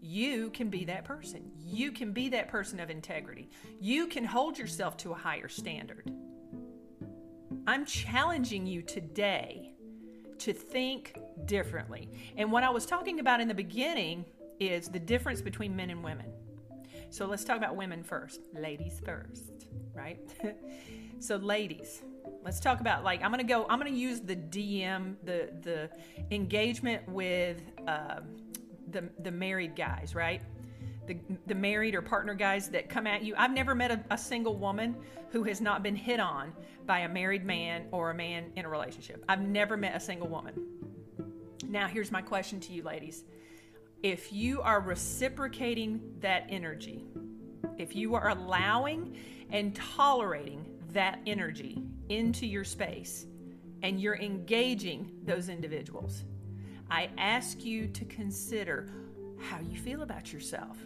You 0.00 0.50
can 0.50 0.70
be 0.70 0.84
that 0.86 1.04
person. 1.04 1.50
You 1.64 1.92
can 1.92 2.12
be 2.12 2.28
that 2.30 2.48
person 2.48 2.80
of 2.80 2.90
integrity. 2.90 3.50
You 3.80 4.06
can 4.06 4.24
hold 4.24 4.58
yourself 4.58 4.96
to 4.98 5.12
a 5.12 5.14
higher 5.14 5.48
standard. 5.48 6.10
I'm 7.66 7.84
challenging 7.84 8.66
you 8.66 8.82
today 8.82 9.74
to 10.38 10.52
think 10.52 11.18
differently. 11.44 12.08
And 12.36 12.50
what 12.50 12.62
I 12.62 12.70
was 12.70 12.86
talking 12.86 13.20
about 13.20 13.40
in 13.40 13.48
the 13.48 13.54
beginning 13.54 14.24
is 14.60 14.88
the 14.88 14.98
difference 14.98 15.42
between 15.42 15.74
men 15.74 15.90
and 15.90 16.02
women. 16.02 16.32
So 17.10 17.26
let's 17.26 17.44
talk 17.44 17.56
about 17.56 17.76
women 17.76 18.02
first. 18.02 18.40
Ladies 18.54 19.00
first, 19.04 19.66
right? 19.94 20.20
so 21.20 21.36
ladies, 21.36 22.02
let's 22.44 22.60
talk 22.60 22.80
about 22.80 23.02
like 23.02 23.22
I'm 23.22 23.30
gonna 23.30 23.44
go. 23.44 23.66
I'm 23.68 23.78
gonna 23.78 23.90
use 23.90 24.20
the 24.20 24.36
DM, 24.36 25.16
the 25.24 25.50
the 25.62 25.90
engagement 26.30 27.08
with 27.08 27.62
uh, 27.86 28.20
the 28.90 29.08
the 29.22 29.30
married 29.30 29.76
guys, 29.76 30.14
right? 30.14 30.40
The, 31.06 31.16
the 31.46 31.54
married 31.54 31.94
or 31.94 32.02
partner 32.02 32.34
guys 32.34 32.68
that 32.68 32.90
come 32.90 33.06
at 33.06 33.22
you. 33.22 33.34
I've 33.36 33.52
never 33.52 33.74
met 33.74 33.90
a, 33.90 34.04
a 34.10 34.18
single 34.18 34.56
woman 34.56 34.94
who 35.30 35.42
has 35.44 35.58
not 35.58 35.82
been 35.82 35.96
hit 35.96 36.20
on 36.20 36.52
by 36.84 37.00
a 37.00 37.08
married 37.08 37.46
man 37.46 37.86
or 37.92 38.10
a 38.10 38.14
man 38.14 38.52
in 38.56 38.66
a 38.66 38.68
relationship. 38.68 39.24
I've 39.26 39.40
never 39.40 39.78
met 39.78 39.96
a 39.96 40.00
single 40.00 40.28
woman. 40.28 40.54
Now, 41.66 41.86
here's 41.86 42.10
my 42.10 42.20
question 42.20 42.60
to 42.60 42.72
you, 42.72 42.82
ladies 42.82 43.24
if 44.02 44.32
you 44.32 44.60
are 44.62 44.80
reciprocating 44.80 46.00
that 46.20 46.46
energy, 46.48 47.04
if 47.78 47.96
you 47.96 48.14
are 48.14 48.28
allowing 48.28 49.16
and 49.50 49.74
tolerating 49.74 50.64
that 50.92 51.20
energy 51.26 51.82
into 52.08 52.46
your 52.46 52.64
space, 52.64 53.26
and 53.82 54.00
you're 54.00 54.16
engaging 54.16 55.10
those 55.24 55.48
individuals, 55.48 56.24
I 56.90 57.10
ask 57.18 57.64
you 57.64 57.88
to 57.88 58.04
consider 58.06 58.88
how 59.38 59.60
you 59.60 59.76
feel 59.76 60.02
about 60.02 60.32
yourself. 60.32 60.78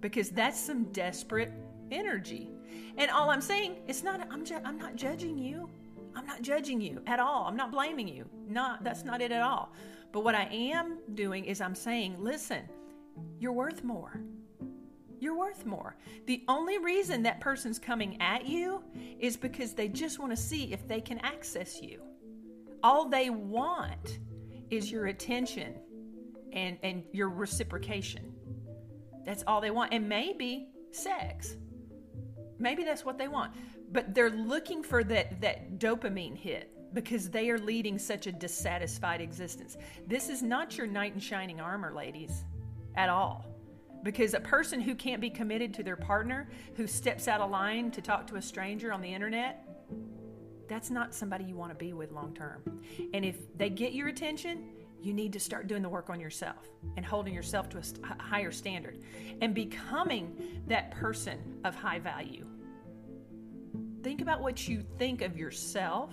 Because 0.00 0.30
that's 0.30 0.58
some 0.58 0.84
desperate 0.92 1.52
energy. 1.90 2.50
And 2.96 3.10
all 3.10 3.30
I'm 3.30 3.40
saying, 3.40 3.76
it's 3.86 4.02
not 4.02 4.26
I'm 4.30 4.44
ju- 4.44 4.60
I'm 4.64 4.78
not 4.78 4.96
judging 4.96 5.38
you. 5.38 5.68
I'm 6.14 6.26
not 6.26 6.42
judging 6.42 6.80
you 6.80 7.02
at 7.06 7.20
all. 7.20 7.44
I'm 7.44 7.56
not 7.56 7.70
blaming 7.70 8.08
you. 8.08 8.24
Not 8.48 8.82
that's 8.84 9.04
not 9.04 9.20
it 9.20 9.32
at 9.32 9.42
all. 9.42 9.72
But 10.12 10.24
what 10.24 10.34
I 10.34 10.44
am 10.44 10.98
doing 11.14 11.44
is 11.44 11.60
I'm 11.60 11.74
saying, 11.74 12.16
listen, 12.18 12.62
you're 13.38 13.52
worth 13.52 13.84
more. 13.84 14.20
You're 15.20 15.36
worth 15.36 15.66
more. 15.66 15.96
The 16.26 16.44
only 16.48 16.78
reason 16.78 17.22
that 17.24 17.40
person's 17.40 17.78
coming 17.78 18.20
at 18.20 18.46
you 18.46 18.82
is 19.18 19.36
because 19.36 19.74
they 19.74 19.88
just 19.88 20.18
want 20.18 20.30
to 20.30 20.36
see 20.36 20.72
if 20.72 20.86
they 20.86 21.00
can 21.00 21.18
access 21.18 21.82
you. 21.82 22.02
All 22.82 23.08
they 23.08 23.28
want 23.30 24.20
is 24.70 24.90
your 24.90 25.06
attention 25.06 25.74
and, 26.52 26.78
and 26.82 27.04
your 27.12 27.28
reciprocation. 27.28 28.32
That's 29.24 29.44
all 29.46 29.60
they 29.60 29.70
want. 29.70 29.92
And 29.92 30.08
maybe 30.08 30.68
sex. 30.90 31.56
Maybe 32.58 32.84
that's 32.84 33.04
what 33.04 33.18
they 33.18 33.28
want. 33.28 33.52
But 33.92 34.14
they're 34.14 34.30
looking 34.30 34.82
for 34.82 35.04
that, 35.04 35.40
that 35.40 35.78
dopamine 35.78 36.36
hit 36.36 36.72
because 36.94 37.28
they 37.28 37.50
are 37.50 37.58
leading 37.58 37.98
such 37.98 38.26
a 38.26 38.32
dissatisfied 38.32 39.20
existence. 39.20 39.76
This 40.06 40.28
is 40.28 40.42
not 40.42 40.76
your 40.76 40.86
knight 40.86 41.14
in 41.14 41.20
shining 41.20 41.60
armor, 41.60 41.92
ladies, 41.94 42.44
at 42.96 43.08
all. 43.08 43.44
Because 44.02 44.34
a 44.34 44.40
person 44.40 44.80
who 44.80 44.94
can't 44.94 45.20
be 45.20 45.28
committed 45.28 45.74
to 45.74 45.82
their 45.82 45.96
partner, 45.96 46.48
who 46.76 46.86
steps 46.86 47.28
out 47.28 47.40
of 47.40 47.50
line 47.50 47.90
to 47.90 48.00
talk 48.00 48.26
to 48.28 48.36
a 48.36 48.42
stranger 48.42 48.92
on 48.92 49.02
the 49.02 49.12
internet, 49.12 49.67
that's 50.68 50.90
not 50.90 51.14
somebody 51.14 51.44
you 51.44 51.56
want 51.56 51.70
to 51.70 51.76
be 51.76 51.92
with 51.92 52.12
long 52.12 52.34
term. 52.34 52.62
And 53.14 53.24
if 53.24 53.36
they 53.56 53.70
get 53.70 53.92
your 53.92 54.08
attention, 54.08 54.64
you 55.00 55.12
need 55.12 55.32
to 55.32 55.40
start 55.40 55.68
doing 55.68 55.82
the 55.82 55.88
work 55.88 56.10
on 56.10 56.20
yourself 56.20 56.68
and 56.96 57.06
holding 57.06 57.32
yourself 57.32 57.68
to 57.70 57.78
a 57.78 58.22
higher 58.22 58.50
standard 58.50 58.98
and 59.40 59.54
becoming 59.54 60.62
that 60.66 60.90
person 60.90 61.60
of 61.64 61.74
high 61.74 61.98
value. 61.98 62.46
Think 64.02 64.20
about 64.20 64.40
what 64.40 64.66
you 64.66 64.82
think 64.98 65.22
of 65.22 65.36
yourself 65.36 66.12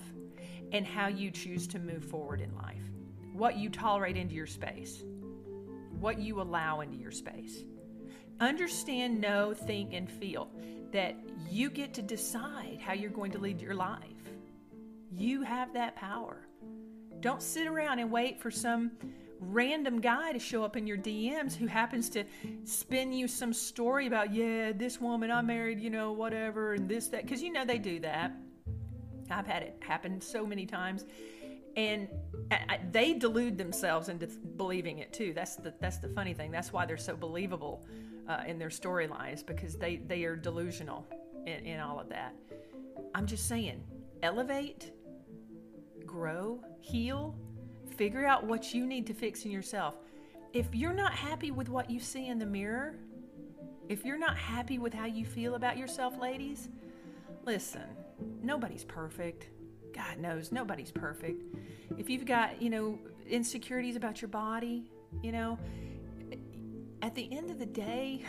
and 0.72 0.86
how 0.86 1.08
you 1.08 1.32
choose 1.32 1.68
to 1.68 1.80
move 1.80 2.04
forward 2.04 2.42
in 2.42 2.56
life, 2.56 2.82
what 3.34 3.58
you 3.58 3.70
tolerate 3.70 4.18
into 4.18 4.36
your 4.36 4.48
space, 4.48 5.04
what 6.00 6.20
you 6.20 6.42
allow 6.42 6.82
into 6.82 6.98
your 6.98 7.12
space. 7.12 7.64
Understand, 8.40 9.22
know, 9.22 9.54
think, 9.54 9.94
and 9.94 10.10
feel 10.10 10.52
that 10.92 11.16
you 11.50 11.70
get 11.70 11.94
to 11.94 12.02
decide 12.02 12.80
how 12.82 12.94
you're 12.94 13.10
going 13.10 13.32
to 13.32 13.38
lead 13.38 13.62
your 13.62 13.76
life. 13.76 14.15
You 15.12 15.42
have 15.44 15.74
that 15.74 15.96
power. 15.96 16.48
Don't 17.20 17.42
sit 17.42 17.68
around 17.68 18.00
and 18.00 18.12
wait 18.12 18.40
for 18.40 18.52
some 18.52 18.92
random 19.40 20.02
guy 20.02 20.32
to 20.32 20.40
show 20.40 20.64
up 20.64 20.76
in 20.76 20.88
your 20.88 20.98
DMs 20.98 21.56
who 21.56 21.68
happens 21.68 22.10
to 22.10 22.24
spin 22.64 23.14
you 23.14 23.28
some 23.28 23.54
story 23.54 24.08
about, 24.08 24.34
yeah, 24.34 24.72
this 24.72 25.00
woman 25.00 25.32
I 25.32 25.42
married, 25.42 25.80
you 25.80 25.90
know, 25.90 26.12
whatever, 26.12 26.74
and 26.74 26.90
this, 26.90 27.08
that, 27.10 27.24
because 27.24 27.42
you 27.42 27.52
know 27.52 27.66
they 27.66 27.78
do 27.78 28.00
that. 28.00 28.34
I've 29.30 29.48
had 29.48 29.64
it 29.64 29.78
happen 29.80 30.22
so 30.22 30.46
many 30.46 30.66
times. 30.66 31.06
And 31.76 32.08
I, 32.52 32.80
they 32.92 33.14
delude 33.14 33.58
themselves 33.58 34.08
into 34.08 34.28
believing 34.28 35.00
it 35.00 35.12
too. 35.12 35.34
That's 35.34 35.56
the 35.56 35.74
that's 35.82 35.98
the 35.98 36.08
funny 36.08 36.34
thing. 36.34 36.52
That's 36.52 36.72
why 36.72 36.86
they're 36.86 36.96
so 36.96 37.18
believable 37.18 37.86
uh, 38.30 38.44
in 38.48 38.58
their 38.58 38.70
storylines 38.70 39.46
because 39.46 39.76
they 39.76 39.98
they 39.98 40.24
are 40.24 40.38
delusional 40.38 41.06
in, 41.46 41.66
in 41.66 41.80
all 41.82 42.00
of 42.00 42.08
that. 42.10 42.34
I'm 43.14 43.26
just 43.26 43.50
saying, 43.50 43.84
elevate, 44.26 44.92
grow, 46.06 46.60
heal, 46.82 47.36
figure 47.96 48.26
out 48.26 48.46
what 48.46 48.74
you 48.74 48.86
need 48.86 49.08
to 49.08 49.14
fix 49.14 49.46
in 49.46 49.52
yourself. 49.52 49.96
If 50.52 50.74
you're 50.74 50.94
not 50.94 51.14
happy 51.14 51.52
with 51.52 51.70
what 51.70 51.90
you 51.90 52.00
see 52.00 52.28
in 52.28 52.40
the 52.40 52.46
mirror, 52.46 52.96
if 53.88 54.04
you're 54.04 54.18
not 54.18 54.36
happy 54.38 54.80
with 54.80 54.94
how 54.94 55.06
you 55.06 55.26
feel 55.26 55.56
about 55.56 55.78
yourself, 55.78 56.18
ladies, 56.20 56.70
listen 57.46 57.88
nobody's 58.42 58.84
perfect. 58.84 59.50
God 59.94 60.18
knows 60.20 60.52
nobody's 60.52 60.92
perfect. 60.92 61.44
If 61.98 62.10
you've 62.10 62.26
got, 62.26 62.62
you 62.62 62.70
know, 62.70 63.00
insecurities 63.28 63.96
about 63.96 64.22
your 64.22 64.30
body, 64.30 64.92
you 65.22 65.32
know, 65.32 65.58
at 67.02 67.16
the 67.16 67.32
end 67.32 67.50
of 67.50 67.60
the 67.60 67.66
day, 67.66 68.24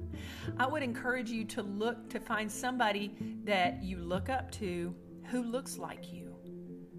I 0.58 0.66
would 0.66 0.82
encourage 0.82 1.30
you 1.30 1.44
to 1.46 1.62
look 1.62 2.08
to 2.10 2.20
find 2.20 2.50
somebody 2.50 3.14
that 3.44 3.82
you 3.82 3.98
look 3.98 4.28
up 4.28 4.50
to 4.52 4.94
who 5.30 5.42
looks 5.42 5.78
like 5.78 6.12
you, 6.12 6.34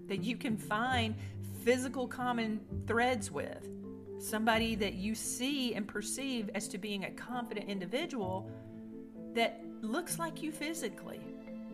that 0.06 0.22
you 0.22 0.36
can 0.36 0.56
find 0.56 1.14
physical 1.64 2.06
common 2.06 2.60
threads 2.86 3.30
with, 3.30 3.66
somebody 4.18 4.74
that 4.74 4.94
you 4.94 5.14
see 5.14 5.74
and 5.74 5.86
perceive 5.86 6.50
as 6.54 6.68
to 6.68 6.78
being 6.78 7.04
a 7.04 7.10
confident 7.10 7.68
individual 7.68 8.50
that 9.34 9.62
looks 9.80 10.18
like 10.18 10.42
you 10.42 10.52
physically 10.52 11.23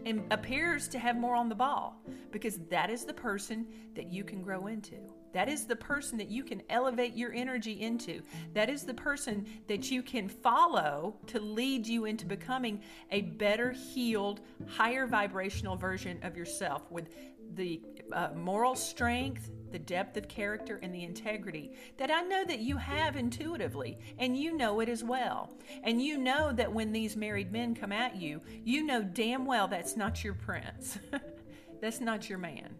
and 0.04 0.24
appears 0.30 0.88
to 0.88 0.98
have 0.98 1.16
more 1.16 1.34
on 1.34 1.48
the 1.48 1.54
ball 1.54 2.00
because 2.30 2.58
that 2.70 2.90
is 2.90 3.04
the 3.04 3.14
person 3.14 3.66
that 3.94 4.12
you 4.12 4.24
can 4.24 4.42
grow 4.42 4.66
into. 4.66 4.96
That 5.32 5.48
is 5.48 5.64
the 5.64 5.76
person 5.76 6.18
that 6.18 6.28
you 6.28 6.42
can 6.42 6.62
elevate 6.68 7.16
your 7.16 7.32
energy 7.32 7.80
into. 7.80 8.22
That 8.52 8.68
is 8.68 8.82
the 8.82 8.94
person 8.94 9.46
that 9.68 9.90
you 9.90 10.02
can 10.02 10.28
follow 10.28 11.16
to 11.28 11.38
lead 11.38 11.86
you 11.86 12.04
into 12.06 12.26
becoming 12.26 12.80
a 13.10 13.22
better, 13.22 13.70
healed, 13.70 14.40
higher 14.66 15.06
vibrational 15.06 15.76
version 15.76 16.18
of 16.22 16.36
yourself 16.36 16.90
with 16.90 17.10
the 17.54 17.80
uh, 18.12 18.30
moral 18.34 18.74
strength, 18.74 19.50
the 19.72 19.78
depth 19.78 20.16
of 20.16 20.28
character, 20.28 20.78
and 20.82 20.94
the 20.94 21.04
integrity 21.04 21.72
that 21.96 22.10
I 22.10 22.22
know 22.22 22.44
that 22.44 22.60
you 22.60 22.76
have 22.76 23.16
intuitively, 23.16 23.98
and 24.18 24.36
you 24.36 24.56
know 24.56 24.80
it 24.80 24.88
as 24.88 25.04
well. 25.04 25.52
And 25.82 26.02
you 26.02 26.18
know 26.18 26.52
that 26.52 26.72
when 26.72 26.92
these 26.92 27.16
married 27.16 27.52
men 27.52 27.74
come 27.74 27.92
at 27.92 28.16
you, 28.16 28.40
you 28.64 28.84
know 28.84 29.02
damn 29.02 29.46
well 29.46 29.68
that's 29.68 29.96
not 29.96 30.22
your 30.24 30.34
prince, 30.34 30.98
that's 31.80 32.00
not 32.00 32.28
your 32.28 32.38
man. 32.38 32.74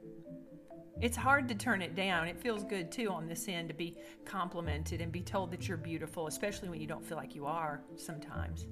It's 1.00 1.16
hard 1.16 1.48
to 1.48 1.54
turn 1.54 1.80
it 1.80 1.94
down. 1.94 2.28
It 2.28 2.38
feels 2.38 2.62
good 2.62 2.92
too 2.92 3.08
on 3.08 3.26
this 3.26 3.48
end 3.48 3.68
to 3.68 3.74
be 3.74 3.96
complimented 4.26 5.00
and 5.00 5.10
be 5.10 5.22
told 5.22 5.50
that 5.52 5.66
you're 5.66 5.78
beautiful, 5.78 6.26
especially 6.26 6.68
when 6.68 6.80
you 6.80 6.86
don't 6.86 7.04
feel 7.04 7.16
like 7.16 7.34
you 7.34 7.46
are 7.46 7.80
sometimes. 7.96 8.66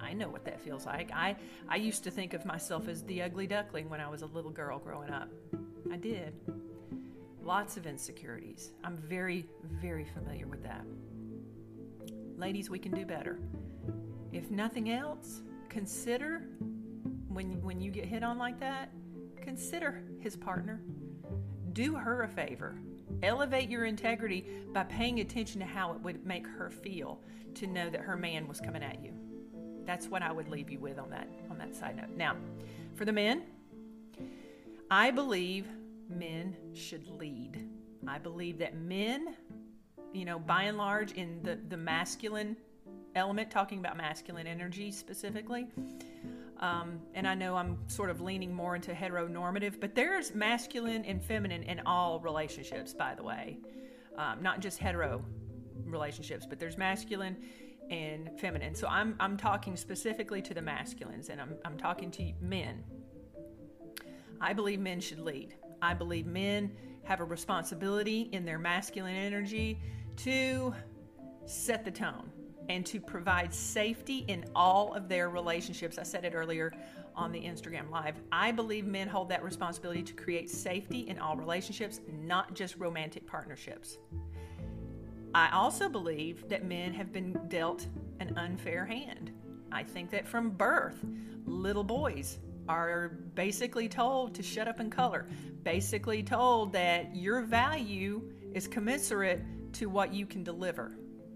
I 0.00 0.12
know 0.12 0.28
what 0.28 0.44
that 0.44 0.60
feels 0.60 0.86
like. 0.86 1.10
I, 1.12 1.36
I 1.68 1.76
used 1.76 2.04
to 2.04 2.10
think 2.10 2.34
of 2.34 2.44
myself 2.44 2.88
as 2.88 3.02
the 3.02 3.22
ugly 3.22 3.46
duckling 3.46 3.88
when 3.90 4.00
I 4.00 4.08
was 4.08 4.22
a 4.22 4.26
little 4.26 4.50
girl 4.50 4.78
growing 4.78 5.10
up. 5.10 5.28
I 5.92 5.96
did. 5.96 6.34
Lots 7.42 7.76
of 7.76 7.86
insecurities. 7.86 8.72
I'm 8.84 8.96
very, 8.96 9.46
very 9.80 10.04
familiar 10.04 10.46
with 10.46 10.62
that. 10.62 10.84
Ladies, 12.36 12.70
we 12.70 12.78
can 12.78 12.92
do 12.92 13.04
better. 13.04 13.38
If 14.32 14.50
nothing 14.50 14.90
else, 14.90 15.42
consider 15.68 16.42
when, 17.28 17.62
when 17.62 17.80
you 17.80 17.90
get 17.90 18.04
hit 18.04 18.22
on 18.22 18.38
like 18.38 18.58
that, 18.60 18.90
consider 19.40 20.02
his 20.20 20.36
partner. 20.36 20.80
Do 21.72 21.94
her 21.94 22.22
a 22.22 22.28
favor. 22.28 22.76
Elevate 23.22 23.68
your 23.68 23.84
integrity 23.84 24.44
by 24.72 24.84
paying 24.84 25.20
attention 25.20 25.60
to 25.60 25.66
how 25.66 25.92
it 25.92 26.00
would 26.00 26.24
make 26.24 26.46
her 26.46 26.70
feel 26.70 27.20
to 27.54 27.66
know 27.66 27.90
that 27.90 28.00
her 28.00 28.16
man 28.16 28.46
was 28.46 28.60
coming 28.60 28.82
at 28.82 29.02
you. 29.02 29.12
That's 29.84 30.08
what 30.08 30.22
I 30.22 30.32
would 30.32 30.48
leave 30.48 30.70
you 30.70 30.78
with 30.78 30.98
on 30.98 31.10
that 31.10 31.28
on 31.50 31.58
that 31.58 31.74
side 31.74 31.96
note. 31.96 32.16
Now, 32.16 32.36
for 32.94 33.04
the 33.04 33.12
men, 33.12 33.42
I 34.90 35.10
believe 35.10 35.66
men 36.10 36.56
should 36.74 37.08
lead. 37.08 37.68
I 38.06 38.18
believe 38.18 38.58
that 38.58 38.76
men, 38.76 39.36
you 40.12 40.24
know, 40.24 40.38
by 40.38 40.64
and 40.64 40.76
large 40.78 41.12
in 41.12 41.42
the 41.42 41.58
the 41.68 41.76
masculine 41.76 42.56
element, 43.14 43.50
talking 43.50 43.78
about 43.78 43.96
masculine 43.96 44.46
energy 44.46 44.90
specifically, 44.90 45.68
um, 46.60 47.00
and 47.14 47.26
I 47.26 47.34
know 47.34 47.56
I'm 47.56 47.78
sort 47.88 48.10
of 48.10 48.20
leaning 48.20 48.52
more 48.52 48.76
into 48.76 48.92
heteronormative, 48.92 49.80
but 49.80 49.94
there's 49.94 50.34
masculine 50.34 51.04
and 51.06 51.22
feminine 51.22 51.62
in 51.62 51.80
all 51.86 52.20
relationships, 52.20 52.92
by 52.92 53.14
the 53.14 53.22
way. 53.22 53.58
Um, 54.16 54.42
not 54.42 54.60
just 54.60 54.78
hetero 54.78 55.24
relationships, 55.86 56.46
but 56.46 56.58
there's 56.58 56.76
masculine 56.76 57.36
and 57.90 58.30
feminine. 58.38 58.74
So 58.74 58.86
I'm, 58.88 59.16
I'm 59.18 59.38
talking 59.38 59.74
specifically 59.74 60.42
to 60.42 60.52
the 60.52 60.60
masculines 60.60 61.30
and 61.30 61.40
I'm, 61.40 61.54
I'm 61.64 61.78
talking 61.78 62.10
to 62.12 62.32
men. 62.42 62.84
I 64.38 64.52
believe 64.52 64.80
men 64.80 65.00
should 65.00 65.20
lead. 65.20 65.54
I 65.82 65.94
believe 65.94 66.26
men 66.26 66.70
have 67.04 67.20
a 67.20 67.24
responsibility 67.24 68.28
in 68.32 68.44
their 68.44 68.58
masculine 68.58 69.16
energy 69.16 69.80
to 70.18 70.74
set 71.46 71.84
the 71.84 71.90
tone 71.90 72.30
and 72.68 72.86
to 72.86 73.00
provide 73.00 73.52
safety 73.52 74.24
in 74.28 74.44
all 74.54 74.94
of 74.94 75.08
their 75.08 75.28
relationships. 75.28 75.98
I 75.98 76.04
said 76.04 76.24
it 76.24 76.34
earlier 76.34 76.72
on 77.16 77.32
the 77.32 77.40
Instagram 77.40 77.90
Live. 77.90 78.14
I 78.30 78.52
believe 78.52 78.86
men 78.86 79.08
hold 79.08 79.28
that 79.30 79.42
responsibility 79.42 80.02
to 80.02 80.12
create 80.12 80.48
safety 80.48 81.00
in 81.08 81.18
all 81.18 81.36
relationships, 81.36 82.00
not 82.22 82.54
just 82.54 82.76
romantic 82.76 83.26
partnerships. 83.26 83.98
I 85.34 85.50
also 85.50 85.88
believe 85.88 86.48
that 86.48 86.64
men 86.64 86.92
have 86.94 87.12
been 87.12 87.32
dealt 87.48 87.86
an 88.20 88.36
unfair 88.36 88.84
hand. 88.84 89.32
I 89.72 89.82
think 89.82 90.10
that 90.10 90.26
from 90.26 90.50
birth, 90.50 91.04
little 91.46 91.84
boys 91.84 92.38
are 92.70 93.08
basically 93.34 93.88
told 93.88 94.34
to 94.34 94.42
shut 94.42 94.68
up 94.68 94.80
and 94.80 94.92
color, 94.92 95.26
basically 95.62 96.22
told 96.22 96.72
that 96.72 97.14
your 97.14 97.42
value 97.42 98.22
is 98.54 98.66
commensurate 98.66 99.42
to 99.72 99.86
what 99.86 100.12
you 100.12 100.26
can 100.26 100.42
deliver 100.42 100.92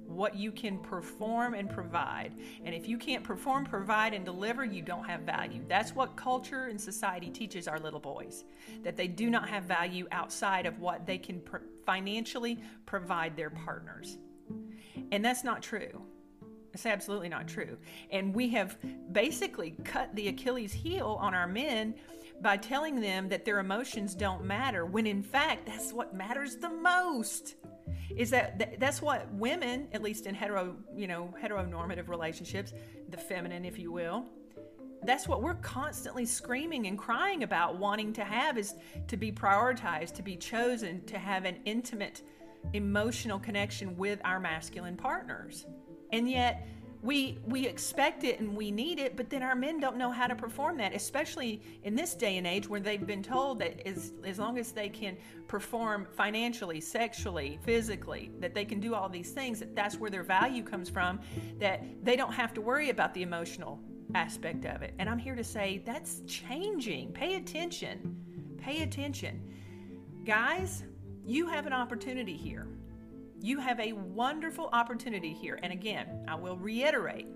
what 0.07 0.37
you 0.37 0.53
can 0.53 0.79
perform 0.79 1.55
and 1.55 1.69
provide. 1.69 2.33
And 2.65 2.75
if 2.75 2.89
you 2.89 2.99
can't 2.99 3.25
perform, 3.25 3.65
provide, 3.65 4.15
and 4.15 4.25
deliver, 4.25 4.65
you 4.65 4.83
don't 4.83 5.05
have 5.05 5.23
value. 5.23 5.63
That's 5.69 5.95
what 5.95 6.17
culture 6.17 6.67
and 6.67 6.81
society 6.81 7.31
teaches 7.31 7.67
our 7.67 7.79
little 7.79 8.01
boys 8.01 8.45
that 8.83 8.97
they 8.97 9.09
do 9.09 9.31
not 9.31 9.49
have 9.49 9.65
value 9.65 10.07
outside 10.13 10.67
of 10.67 10.79
what 10.79 11.07
they 11.07 11.19
can 11.19 11.41
pr- 11.41 11.59
financially 11.85 12.63
provide 12.87 13.37
their 13.37 13.51
partners. 13.51 14.19
And 15.11 15.25
that's 15.25 15.45
not 15.45 15.63
true. 15.63 16.03
It's 16.75 16.87
absolutely 16.87 17.29
not 17.29 17.47
true. 17.47 17.79
And 18.11 18.35
we 18.35 18.49
have 18.51 18.77
basically 19.13 19.75
cut 19.85 20.15
the 20.15 20.29
Achilles 20.29 20.73
heel 20.73 21.17
on 21.21 21.35
our 21.35 21.47
men 21.47 21.95
by 22.43 22.57
telling 22.57 23.01
them 23.01 23.29
that 23.29 23.45
their 23.45 23.61
emotions 23.61 24.15
don't 24.15 24.45
matter 24.45 24.85
when 24.85 25.07
in 25.07 25.23
fact 25.23 25.67
that's 25.67 25.93
what 25.93 26.15
matters 26.15 26.57
the 26.57 26.69
most 26.69 27.55
is 28.17 28.31
that 28.31 28.79
that's 28.81 29.01
what 29.01 29.33
women, 29.33 29.89
at 29.93 30.03
least 30.03 30.27
in 30.27 30.35
hetero, 30.35 30.77
you 30.97 31.07
know, 31.07 31.33
heteronormative 31.43 32.09
relationships, 32.09 32.73
the 33.09 33.17
feminine, 33.17 33.65
if 33.65 33.79
you 33.79 33.93
will, 33.93 34.27
that's 35.05 35.29
what 35.29 35.43
we're 35.43 35.55
constantly 35.57 36.25
screaming 36.25 36.87
and 36.87 36.99
crying 36.99 37.43
about 37.43 37.79
wanting 37.79 38.13
to 38.15 38.25
have 38.25 38.57
is 38.57 38.75
to 39.07 39.17
be 39.17 39.31
prioritized, 39.31 40.15
to 40.15 40.23
be 40.23 40.37
chosen, 40.37 41.05
to 41.07 41.19
have 41.19 41.45
an 41.45 41.59
intimate 41.65 42.23
emotional 42.73 43.39
connection 43.39 43.97
with 43.97 44.21
our 44.25 44.41
masculine 44.41 44.97
partners. 44.97 45.67
And 46.15 46.31
yet, 46.31 46.69
we 47.03 47.37
we 47.45 47.67
expect 47.67 48.25
it 48.25 48.41
and 48.41 48.57
we 48.57 48.71
need 48.71 48.99
it 48.99 49.15
but 49.15 49.29
then 49.29 49.43
our 49.43 49.55
men 49.55 49.79
don't 49.79 49.99
know 49.99 50.11
how 50.11 50.27
to 50.27 50.35
perform 50.35 50.79
that 50.79 50.95
especially 50.95 51.61
in 51.83 51.95
this 51.95 52.15
day 52.15 52.39
and 52.39 52.47
age 52.47 52.67
where 52.67 52.81
they've 52.81 53.07
been 53.07 53.23
told 53.23 53.59
that 53.59 53.87
as, 53.87 54.15
as 54.25 54.39
long 54.39 54.57
as 54.57 54.73
they 54.73 54.89
can 54.89 55.15
perform 55.47 56.07
financially 56.17 56.81
sexually 56.81 57.59
physically 57.63 58.31
that 58.41 58.55
they 58.55 58.65
can 58.65 58.81
do 58.81 58.95
all 58.95 59.07
these 59.07 59.33
things 59.33 59.59
that 59.59 59.77
that's 59.77 59.99
where 59.99 60.09
their 60.09 60.23
value 60.23 60.63
comes 60.63 60.89
from 60.89 61.21
that 61.59 61.85
they 62.03 62.17
don't 62.17 62.33
have 62.33 62.55
to 62.55 62.63
worry 62.63 62.89
about 62.89 63.13
the 63.13 63.21
emotional 63.21 63.79
aspect 64.15 64.65
of 64.65 64.81
it. 64.81 64.95
And 64.99 65.07
i'm 65.07 65.19
here 65.19 65.35
to 65.35 65.45
say 65.45 65.83
that's 65.85 66.23
changing. 66.27 67.13
Pay 67.13 67.35
attention. 67.35 68.17
Pay 68.57 68.83
attention. 68.83 69.43
Guys 70.25 70.85
you 71.27 71.47
have 71.47 71.67
an 71.67 71.75
opportunity 71.75 72.37
here 72.37 72.67
you 73.45 73.61
have 73.61 73.79
a 73.79 73.93
wonderful 73.93 74.71
opportunity 74.73 75.35
here. 75.35 75.59
And 75.63 75.71
again, 75.71 76.25
I 76.27 76.35
will 76.35 76.57
reiterate 76.57 77.27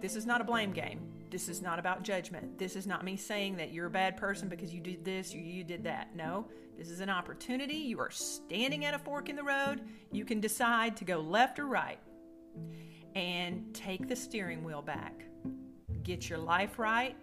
this 0.00 0.16
is 0.16 0.26
not 0.26 0.40
a 0.40 0.44
blame 0.44 0.72
game. 0.72 1.06
This 1.30 1.48
is 1.48 1.62
not 1.62 1.78
about 1.78 2.02
judgment. 2.02 2.58
This 2.58 2.74
is 2.74 2.84
not 2.84 3.04
me 3.04 3.16
saying 3.16 3.56
that 3.58 3.72
you're 3.72 3.86
a 3.86 3.90
bad 3.90 4.16
person 4.16 4.48
because 4.48 4.74
you 4.74 4.80
did 4.80 5.04
this 5.04 5.32
or 5.34 5.38
you 5.38 5.62
did 5.62 5.84
that. 5.84 6.16
No, 6.16 6.48
this 6.76 6.90
is 6.90 6.98
an 6.98 7.10
opportunity. 7.10 7.76
You 7.76 8.00
are 8.00 8.10
standing 8.10 8.84
at 8.84 8.92
a 8.92 8.98
fork 8.98 9.28
in 9.28 9.36
the 9.36 9.44
road. 9.44 9.82
You 10.10 10.24
can 10.24 10.40
decide 10.40 10.96
to 10.96 11.04
go 11.04 11.20
left 11.20 11.60
or 11.60 11.66
right 11.66 12.00
and 13.14 13.72
take 13.72 14.08
the 14.08 14.16
steering 14.16 14.64
wheel 14.64 14.82
back. 14.82 15.26
Get 16.02 16.28
your 16.28 16.40
life 16.40 16.80
right. 16.80 17.14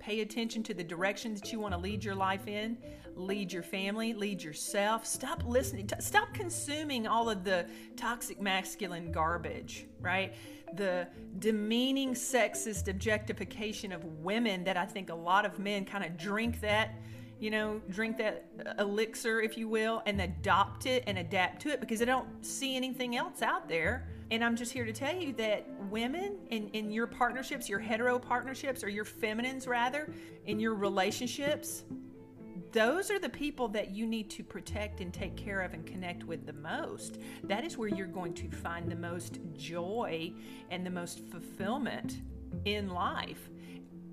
Pay 0.00 0.20
attention 0.20 0.62
to 0.64 0.74
the 0.74 0.84
direction 0.84 1.32
that 1.32 1.50
you 1.50 1.60
want 1.60 1.72
to 1.72 1.80
lead 1.80 2.04
your 2.04 2.14
life 2.14 2.46
in 2.46 2.76
lead 3.16 3.52
your 3.52 3.62
family, 3.62 4.14
lead 4.14 4.42
yourself. 4.42 5.06
Stop 5.06 5.42
listening, 5.46 5.86
to, 5.88 6.00
stop 6.00 6.32
consuming 6.34 7.06
all 7.06 7.28
of 7.28 7.44
the 7.44 7.66
toxic 7.96 8.40
masculine 8.40 9.12
garbage, 9.12 9.86
right? 10.00 10.34
The 10.74 11.08
demeaning 11.38 12.14
sexist 12.14 12.88
objectification 12.88 13.92
of 13.92 14.04
women 14.04 14.64
that 14.64 14.76
I 14.76 14.86
think 14.86 15.10
a 15.10 15.14
lot 15.14 15.44
of 15.44 15.58
men 15.58 15.84
kind 15.84 16.04
of 16.04 16.16
drink 16.16 16.60
that 16.60 16.94
you 17.42 17.50
know, 17.50 17.82
drink 17.90 18.18
that 18.18 18.44
elixir, 18.78 19.40
if 19.40 19.58
you 19.58 19.66
will, 19.66 20.00
and 20.06 20.20
adopt 20.20 20.86
it 20.86 21.02
and 21.08 21.18
adapt 21.18 21.60
to 21.62 21.70
it 21.70 21.80
because 21.80 21.98
they 21.98 22.04
don't 22.04 22.28
see 22.46 22.76
anything 22.76 23.16
else 23.16 23.42
out 23.42 23.68
there. 23.68 24.06
And 24.30 24.44
I'm 24.44 24.54
just 24.54 24.72
here 24.72 24.84
to 24.84 24.92
tell 24.92 25.12
you 25.12 25.32
that 25.32 25.66
women 25.90 26.36
in, 26.50 26.68
in 26.68 26.92
your 26.92 27.08
partnerships, 27.08 27.68
your 27.68 27.80
hetero 27.80 28.16
partnerships, 28.16 28.84
or 28.84 28.88
your 28.88 29.04
feminines 29.04 29.66
rather, 29.66 30.08
in 30.46 30.60
your 30.60 30.74
relationships, 30.74 31.82
those 32.72 33.10
are 33.10 33.18
the 33.18 33.28
people 33.28 33.68
that 33.68 33.90
you 33.90 34.06
need 34.06 34.30
to 34.30 34.42
protect 34.42 35.00
and 35.00 35.12
take 35.12 35.36
care 35.36 35.60
of 35.60 35.74
and 35.74 35.86
connect 35.86 36.24
with 36.24 36.46
the 36.46 36.54
most. 36.54 37.18
That 37.44 37.64
is 37.64 37.76
where 37.76 37.88
you're 37.88 38.06
going 38.06 38.34
to 38.34 38.48
find 38.48 38.90
the 38.90 38.96
most 38.96 39.38
joy 39.54 40.32
and 40.70 40.84
the 40.84 40.90
most 40.90 41.20
fulfillment 41.30 42.22
in 42.64 42.88
life 42.88 43.50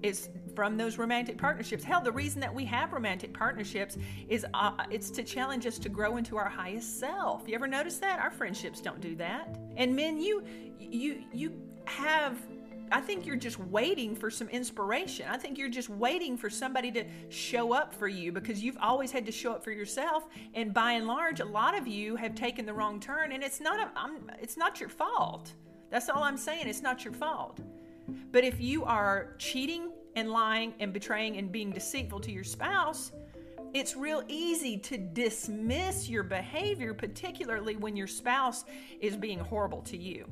is 0.02 0.30
from 0.56 0.78
those 0.78 0.98
romantic 0.98 1.38
partnerships. 1.38 1.84
Hell, 1.84 2.02
the 2.02 2.12
reason 2.12 2.40
that 2.42 2.54
we 2.54 2.66
have 2.66 2.94
romantic 2.94 3.34
partnerships 3.34 3.98
is 4.30 4.46
uh, 4.54 4.72
it's 4.90 5.10
to 5.12 5.24
challenge 5.24 5.66
us 5.66 5.78
to 5.80 5.90
grow 5.90 6.18
into 6.18 6.38
our 6.38 6.50
highest 6.50 7.00
self. 7.00 7.48
You 7.48 7.56
ever 7.56 7.68
notice 7.68 7.98
that? 7.98 8.20
Our 8.20 8.32
friendships 8.32 8.82
don't 8.82 9.02
do 9.02 9.16
that. 9.18 9.58
And 9.76 9.96
men, 9.96 10.18
you 10.18 10.44
you 10.80 11.24
you 11.34 11.54
have 11.86 12.38
I 12.92 13.02
think 13.02 13.26
you're 13.26 13.36
just 13.36 13.60
waiting 13.60 14.16
for 14.16 14.30
some 14.30 14.50
inspiration. 14.50 15.28
I 15.30 15.38
think 15.38 15.58
you're 15.58 15.70
just 15.70 15.90
waiting 15.90 16.38
for 16.38 16.50
somebody 16.50 16.92
to 16.92 17.04
show 17.30 17.74
up 17.74 17.94
for 17.94 18.08
you 18.08 18.32
because 18.32 18.64
you've 18.64 18.78
always 18.82 19.12
had 19.12 19.26
to 19.26 19.32
show 19.32 19.54
up 19.54 19.64
for 19.64 19.72
yourself. 19.72 20.28
And 20.54 20.74
by 20.74 20.94
and 20.94 21.08
large, 21.08 21.40
a 21.40 21.46
lot 21.46 21.78
of 21.78 21.88
you 21.88 22.16
have 22.16 22.36
taken 22.36 22.66
the 22.66 22.74
wrong 22.74 23.00
turn, 23.00 23.32
and 23.32 23.44
it's 23.44 23.60
not 23.60 23.80
a, 23.80 23.92
I'm, 23.96 24.32
it's 24.42 24.58
not 24.58 24.80
your 24.80 24.90
fault. 24.90 25.54
That's 25.90 26.10
all 26.10 26.24
I'm 26.24 26.38
saying. 26.38 26.68
It's 26.68 26.82
not 26.82 27.04
your 27.04 27.14
fault. 27.14 27.60
But 28.32 28.44
if 28.44 28.60
you 28.60 28.84
are 28.86 29.36
cheating 29.38 29.92
and 30.16 30.32
lying 30.32 30.74
and 30.80 30.92
betraying 30.94 31.38
and 31.38 31.52
being 31.52 31.72
deceitful 31.72 32.20
to 32.22 32.32
your 32.32 32.44
spouse, 32.44 33.12
it's 33.74 33.96
real 33.96 34.24
easy 34.28 34.78
to 34.78 34.98
dismiss 34.98 36.10
your 36.10 36.24
behavior, 36.24 36.94
particularly 36.94 37.76
when 37.76 37.96
your 37.96 38.08
spouse 38.08 38.66
is 39.00 39.16
being 39.16 39.40
horrible 39.40 39.82
to 39.84 39.98
you, 39.98 40.26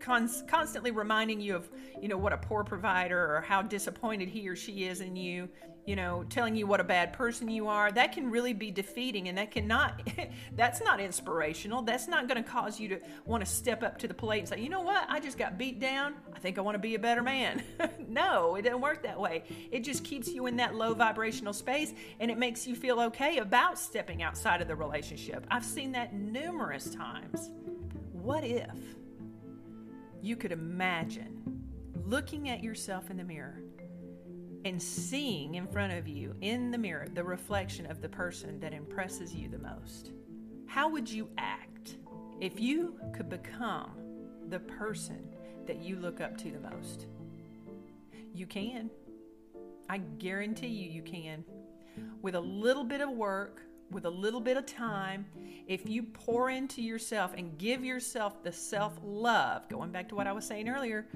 constantly 0.00 0.90
reminding 0.90 1.40
you 1.40 1.56
of, 1.56 1.70
you 2.00 2.08
know, 2.08 2.18
what 2.18 2.32
a 2.32 2.38
poor 2.38 2.64
provider 2.64 3.36
or 3.36 3.40
how 3.40 3.62
disappointed 3.62 4.28
he 4.28 4.48
or 4.48 4.56
she 4.56 4.84
is 4.84 5.00
in 5.00 5.16
you, 5.16 5.48
you 5.84 5.96
know, 5.96 6.24
telling 6.28 6.54
you 6.54 6.66
what 6.66 6.80
a 6.80 6.84
bad 6.84 7.12
person 7.12 7.48
you 7.48 7.66
are, 7.66 7.90
that 7.90 8.12
can 8.12 8.30
really 8.30 8.52
be 8.52 8.70
defeating 8.70 9.28
and 9.28 9.36
that 9.36 9.50
cannot, 9.50 10.00
that's 10.56 10.80
not 10.80 11.00
inspirational. 11.00 11.82
That's 11.82 12.06
not 12.06 12.28
going 12.28 12.42
to 12.42 12.48
cause 12.48 12.78
you 12.78 12.88
to 12.90 13.00
want 13.24 13.44
to 13.44 13.50
step 13.50 13.82
up 13.82 13.98
to 13.98 14.08
the 14.08 14.14
plate 14.14 14.40
and 14.40 14.48
say, 14.48 14.60
you 14.60 14.68
know 14.68 14.80
what, 14.80 15.04
I 15.08 15.18
just 15.18 15.38
got 15.38 15.58
beat 15.58 15.80
down. 15.80 16.14
I 16.34 16.38
think 16.38 16.58
I 16.58 16.60
want 16.60 16.76
to 16.76 16.78
be 16.78 16.94
a 16.94 16.98
better 16.98 17.22
man. 17.22 17.64
no, 18.08 18.54
it 18.54 18.62
doesn't 18.62 18.80
work 18.80 19.02
that 19.02 19.18
way. 19.18 19.42
It 19.72 19.80
just 19.80 20.04
keeps 20.04 20.28
you 20.28 20.46
in 20.46 20.56
that 20.58 20.74
low 20.74 20.94
vibrational 20.94 21.52
space 21.52 21.92
and 22.20 22.30
it 22.30 22.38
makes 22.38 22.66
you 22.66 22.76
feel 22.76 23.00
okay 23.00 23.38
about 23.38 23.78
stepping 23.78 24.22
outside 24.22 24.62
of 24.62 24.68
the 24.68 24.76
relationship. 24.76 25.44
I've 25.50 25.64
seen 25.64 25.92
that 25.92 26.14
numerous 26.14 26.94
times. 26.94 27.50
What 28.12 28.44
if 28.44 28.70
you 30.20 30.36
could 30.36 30.52
imagine 30.52 31.40
looking 32.04 32.48
at 32.48 32.62
yourself 32.62 33.10
in 33.10 33.16
the 33.16 33.24
mirror 33.24 33.62
and 34.64 34.80
seeing 34.80 35.56
in 35.56 35.66
front 35.66 35.92
of 35.92 36.06
you 36.06 36.34
in 36.40 36.70
the 36.70 36.78
mirror 36.78 37.06
the 37.12 37.24
reflection 37.24 37.86
of 37.86 38.00
the 38.00 38.08
person 38.08 38.60
that 38.60 38.72
impresses 38.72 39.34
you 39.34 39.48
the 39.48 39.58
most, 39.58 40.12
how 40.66 40.88
would 40.88 41.10
you 41.10 41.28
act 41.38 41.96
if 42.40 42.60
you 42.60 42.98
could 43.12 43.28
become 43.28 43.90
the 44.48 44.60
person 44.60 45.28
that 45.66 45.78
you 45.78 45.96
look 45.96 46.20
up 46.20 46.36
to 46.38 46.50
the 46.50 46.60
most? 46.60 47.06
You 48.34 48.46
can. 48.46 48.90
I 49.88 49.98
guarantee 49.98 50.68
you, 50.68 50.90
you 50.90 51.02
can. 51.02 51.44
With 52.22 52.34
a 52.34 52.40
little 52.40 52.84
bit 52.84 53.00
of 53.00 53.10
work, 53.10 53.60
with 53.90 54.06
a 54.06 54.10
little 54.10 54.40
bit 54.40 54.56
of 54.56 54.64
time, 54.64 55.26
if 55.66 55.88
you 55.88 56.02
pour 56.02 56.50
into 56.50 56.80
yourself 56.80 57.34
and 57.36 57.58
give 57.58 57.84
yourself 57.84 58.42
the 58.42 58.52
self 58.52 58.98
love, 59.04 59.68
going 59.68 59.90
back 59.90 60.08
to 60.08 60.14
what 60.14 60.26
I 60.26 60.32
was 60.32 60.46
saying 60.46 60.68
earlier, 60.68 61.06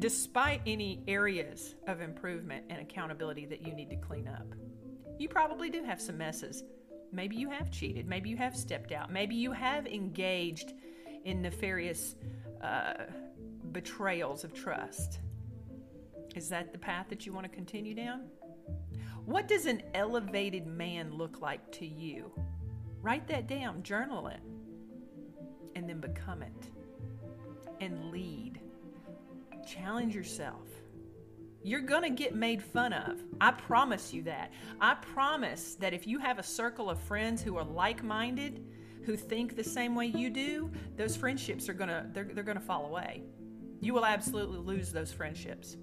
despite 0.00 0.62
any 0.66 1.02
areas 1.06 1.76
of 1.86 2.00
improvement 2.00 2.64
and 2.70 2.80
accountability 2.80 3.46
that 3.46 3.66
you 3.66 3.72
need 3.72 3.90
to 3.90 3.96
clean 3.96 4.26
up. 4.26 4.54
You 5.18 5.28
probably 5.28 5.70
do 5.70 5.84
have 5.84 6.00
some 6.00 6.18
messes. 6.18 6.64
Maybe 7.12 7.36
you 7.36 7.50
have 7.50 7.70
cheated. 7.70 8.08
Maybe 8.08 8.30
you 8.30 8.36
have 8.38 8.56
stepped 8.56 8.92
out. 8.92 9.12
Maybe 9.12 9.34
you 9.34 9.52
have 9.52 9.86
engaged 9.86 10.72
in 11.24 11.42
nefarious 11.42 12.16
uh, 12.62 12.94
betrayals 13.72 14.42
of 14.42 14.54
trust. 14.54 15.20
Is 16.34 16.48
that 16.48 16.72
the 16.72 16.78
path 16.78 17.06
that 17.10 17.26
you 17.26 17.32
want 17.32 17.44
to 17.44 17.54
continue 17.54 17.94
down? 17.94 18.22
What 19.26 19.48
does 19.48 19.66
an 19.66 19.82
elevated 19.94 20.66
man 20.66 21.12
look 21.12 21.40
like 21.40 21.70
to 21.72 21.86
you? 21.86 22.32
Write 23.02 23.26
that 23.28 23.46
down, 23.46 23.82
journal 23.82 24.28
it, 24.28 24.40
and 25.76 25.88
then 25.88 26.00
become 26.00 26.42
it 26.42 26.70
and 27.80 28.10
lead. 28.10 28.59
Challenge 29.70 30.14
yourself. 30.14 30.66
You're 31.62 31.80
going 31.80 32.02
to 32.02 32.10
get 32.10 32.34
made 32.34 32.60
fun 32.60 32.92
of. 32.92 33.22
I 33.40 33.52
promise 33.52 34.12
you 34.12 34.22
that. 34.22 34.52
I 34.80 34.94
promise 34.94 35.74
that 35.76 35.94
if 35.94 36.06
you 36.06 36.18
have 36.18 36.38
a 36.38 36.42
circle 36.42 36.90
of 36.90 36.98
friends 36.98 37.40
who 37.40 37.56
are 37.56 37.64
like-minded, 37.64 38.64
who 39.04 39.16
think 39.16 39.54
the 39.54 39.62
same 39.62 39.94
way 39.94 40.06
you 40.06 40.28
do, 40.28 40.72
those 40.96 41.16
friendships 41.16 41.68
are 41.68 41.74
going 41.74 41.88
to 41.88 42.06
they're, 42.12 42.30
they're 42.32 42.42
going 42.42 42.58
to 42.58 42.64
fall 42.64 42.86
away. 42.86 43.22
You 43.80 43.94
will 43.94 44.06
absolutely 44.06 44.58
lose 44.58 44.90
those 44.90 45.12
friendships. 45.12 45.76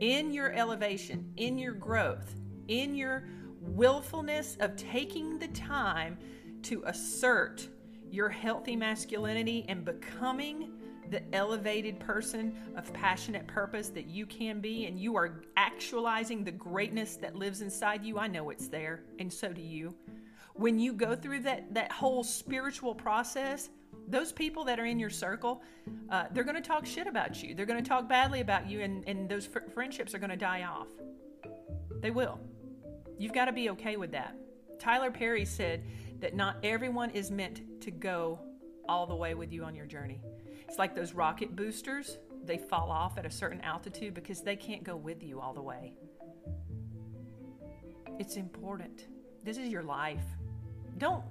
In 0.00 0.32
your 0.32 0.52
elevation, 0.52 1.30
in 1.36 1.58
your 1.58 1.74
growth, 1.74 2.34
in 2.66 2.94
your 2.94 3.28
willfulness 3.60 4.56
of 4.60 4.74
taking 4.76 5.38
the 5.38 5.48
time 5.48 6.18
to 6.62 6.82
assert 6.86 7.68
your 8.10 8.28
healthy 8.28 8.74
masculinity 8.74 9.64
and 9.68 9.84
becoming 9.84 10.75
the 11.10 11.22
elevated 11.34 11.98
person 12.00 12.56
of 12.76 12.92
passionate 12.92 13.46
purpose 13.46 13.88
that 13.90 14.06
you 14.06 14.26
can 14.26 14.60
be, 14.60 14.86
and 14.86 14.98
you 14.98 15.16
are 15.16 15.42
actualizing 15.56 16.44
the 16.44 16.52
greatness 16.52 17.16
that 17.16 17.34
lives 17.34 17.60
inside 17.60 18.04
you, 18.04 18.18
I 18.18 18.26
know 18.26 18.50
it's 18.50 18.68
there, 18.68 19.02
and 19.18 19.32
so 19.32 19.52
do 19.52 19.62
you. 19.62 19.94
When 20.54 20.78
you 20.78 20.92
go 20.92 21.14
through 21.14 21.40
that, 21.40 21.72
that 21.74 21.92
whole 21.92 22.24
spiritual 22.24 22.94
process, 22.94 23.68
those 24.08 24.32
people 24.32 24.64
that 24.64 24.78
are 24.78 24.86
in 24.86 24.98
your 24.98 25.10
circle, 25.10 25.62
uh, 26.10 26.24
they're 26.32 26.44
going 26.44 26.56
to 26.56 26.62
talk 26.62 26.86
shit 26.86 27.06
about 27.06 27.42
you. 27.42 27.54
They're 27.54 27.66
going 27.66 27.82
to 27.82 27.88
talk 27.88 28.08
badly 28.08 28.40
about 28.40 28.68
you, 28.68 28.80
and, 28.80 29.06
and 29.06 29.28
those 29.28 29.46
fr- 29.46 29.68
friendships 29.74 30.14
are 30.14 30.18
going 30.18 30.30
to 30.30 30.36
die 30.36 30.62
off. 30.62 30.88
They 32.00 32.10
will. 32.10 32.38
You've 33.18 33.32
got 33.32 33.46
to 33.46 33.52
be 33.52 33.70
okay 33.70 33.96
with 33.96 34.12
that. 34.12 34.34
Tyler 34.78 35.10
Perry 35.10 35.44
said 35.44 35.82
that 36.20 36.34
not 36.34 36.56
everyone 36.62 37.10
is 37.10 37.30
meant 37.30 37.80
to 37.82 37.90
go 37.90 38.38
all 38.88 39.06
the 39.06 39.14
way 39.14 39.34
with 39.34 39.52
you 39.52 39.64
on 39.64 39.74
your 39.74 39.86
journey. 39.86 40.20
It's 40.68 40.78
like 40.78 40.94
those 40.94 41.12
rocket 41.12 41.54
boosters, 41.54 42.18
they 42.44 42.58
fall 42.58 42.90
off 42.90 43.18
at 43.18 43.26
a 43.26 43.30
certain 43.30 43.60
altitude 43.62 44.14
because 44.14 44.42
they 44.42 44.56
can't 44.56 44.84
go 44.84 44.96
with 44.96 45.22
you 45.22 45.40
all 45.40 45.52
the 45.52 45.62
way. 45.62 45.92
It's 48.18 48.36
important. 48.36 49.06
This 49.44 49.58
is 49.58 49.68
your 49.68 49.82
life. 49.82 50.24
Don't 50.98 51.24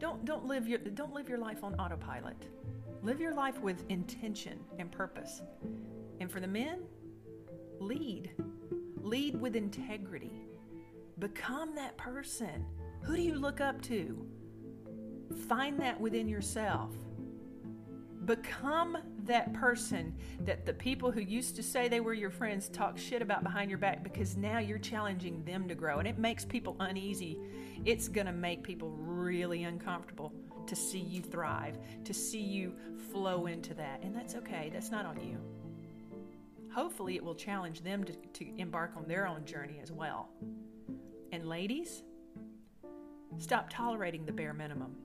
don't 0.00 0.24
don't 0.24 0.46
live 0.46 0.66
your 0.66 0.78
don't 0.78 1.14
live 1.14 1.28
your 1.28 1.38
life 1.38 1.62
on 1.62 1.74
autopilot. 1.76 2.46
Live 3.02 3.20
your 3.20 3.34
life 3.34 3.60
with 3.60 3.84
intention 3.88 4.58
and 4.78 4.90
purpose. 4.90 5.42
And 6.20 6.30
for 6.30 6.40
the 6.40 6.46
men, 6.46 6.80
lead. 7.80 8.30
Lead 9.00 9.40
with 9.40 9.56
integrity. 9.56 10.32
Become 11.18 11.74
that 11.74 11.96
person. 11.96 12.64
Who 13.02 13.16
do 13.16 13.22
you 13.22 13.34
look 13.34 13.60
up 13.60 13.80
to? 13.82 14.26
Find 15.48 15.78
that 15.80 16.00
within 16.00 16.28
yourself. 16.28 16.94
Become 18.24 18.98
that 19.24 19.52
person 19.52 20.14
that 20.40 20.64
the 20.64 20.72
people 20.72 21.10
who 21.10 21.20
used 21.20 21.56
to 21.56 21.62
say 21.62 21.88
they 21.88 22.00
were 22.00 22.14
your 22.14 22.30
friends 22.30 22.68
talk 22.68 22.96
shit 22.96 23.22
about 23.22 23.42
behind 23.42 23.70
your 23.70 23.78
back 23.78 24.02
because 24.04 24.36
now 24.36 24.58
you're 24.58 24.78
challenging 24.78 25.44
them 25.44 25.68
to 25.68 25.74
grow 25.74 25.98
and 25.98 26.06
it 26.06 26.18
makes 26.18 26.44
people 26.44 26.76
uneasy. 26.80 27.38
It's 27.84 28.08
going 28.08 28.26
to 28.26 28.32
make 28.32 28.62
people 28.62 28.90
really 28.90 29.64
uncomfortable 29.64 30.32
to 30.66 30.76
see 30.76 31.00
you 31.00 31.20
thrive, 31.20 31.78
to 32.04 32.14
see 32.14 32.40
you 32.40 32.74
flow 33.10 33.46
into 33.46 33.74
that. 33.74 34.00
And 34.02 34.14
that's 34.14 34.34
okay, 34.36 34.70
that's 34.72 34.90
not 34.90 35.04
on 35.04 35.20
you. 35.20 35.38
Hopefully, 36.72 37.16
it 37.16 37.24
will 37.24 37.34
challenge 37.34 37.82
them 37.82 38.02
to, 38.04 38.12
to 38.12 38.56
embark 38.58 38.92
on 38.96 39.06
their 39.06 39.26
own 39.26 39.44
journey 39.44 39.78
as 39.82 39.92
well. 39.92 40.30
And 41.30 41.46
ladies, 41.46 42.02
stop 43.38 43.68
tolerating 43.68 44.24
the 44.24 44.32
bare 44.32 44.54
minimum. 44.54 44.96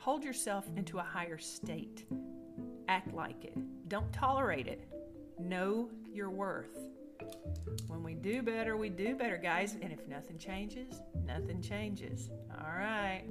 Hold 0.00 0.24
yourself 0.24 0.66
into 0.76 0.98
a 0.98 1.02
higher 1.02 1.36
state. 1.36 2.06
Act 2.88 3.12
like 3.12 3.44
it. 3.44 3.54
Don't 3.88 4.10
tolerate 4.14 4.66
it. 4.66 4.88
Know 5.38 5.90
your 6.10 6.30
worth. 6.30 6.78
When 7.86 8.02
we 8.02 8.14
do 8.14 8.40
better, 8.40 8.78
we 8.78 8.88
do 8.88 9.14
better, 9.14 9.36
guys. 9.36 9.76
And 9.82 9.92
if 9.92 10.08
nothing 10.08 10.38
changes, 10.38 11.02
nothing 11.26 11.60
changes. 11.60 12.30
All 12.50 12.72
right. 12.72 13.24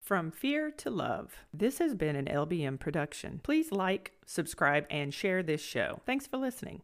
From 0.00 0.30
Fear 0.30 0.70
to 0.78 0.88
Love. 0.88 1.34
This 1.52 1.76
has 1.76 1.94
been 1.94 2.16
an 2.16 2.24
LBM 2.24 2.80
production. 2.80 3.40
Please 3.42 3.70
like, 3.70 4.12
subscribe, 4.24 4.86
and 4.88 5.12
share 5.12 5.42
this 5.42 5.60
show. 5.60 6.00
Thanks 6.06 6.26
for 6.26 6.38
listening. 6.38 6.80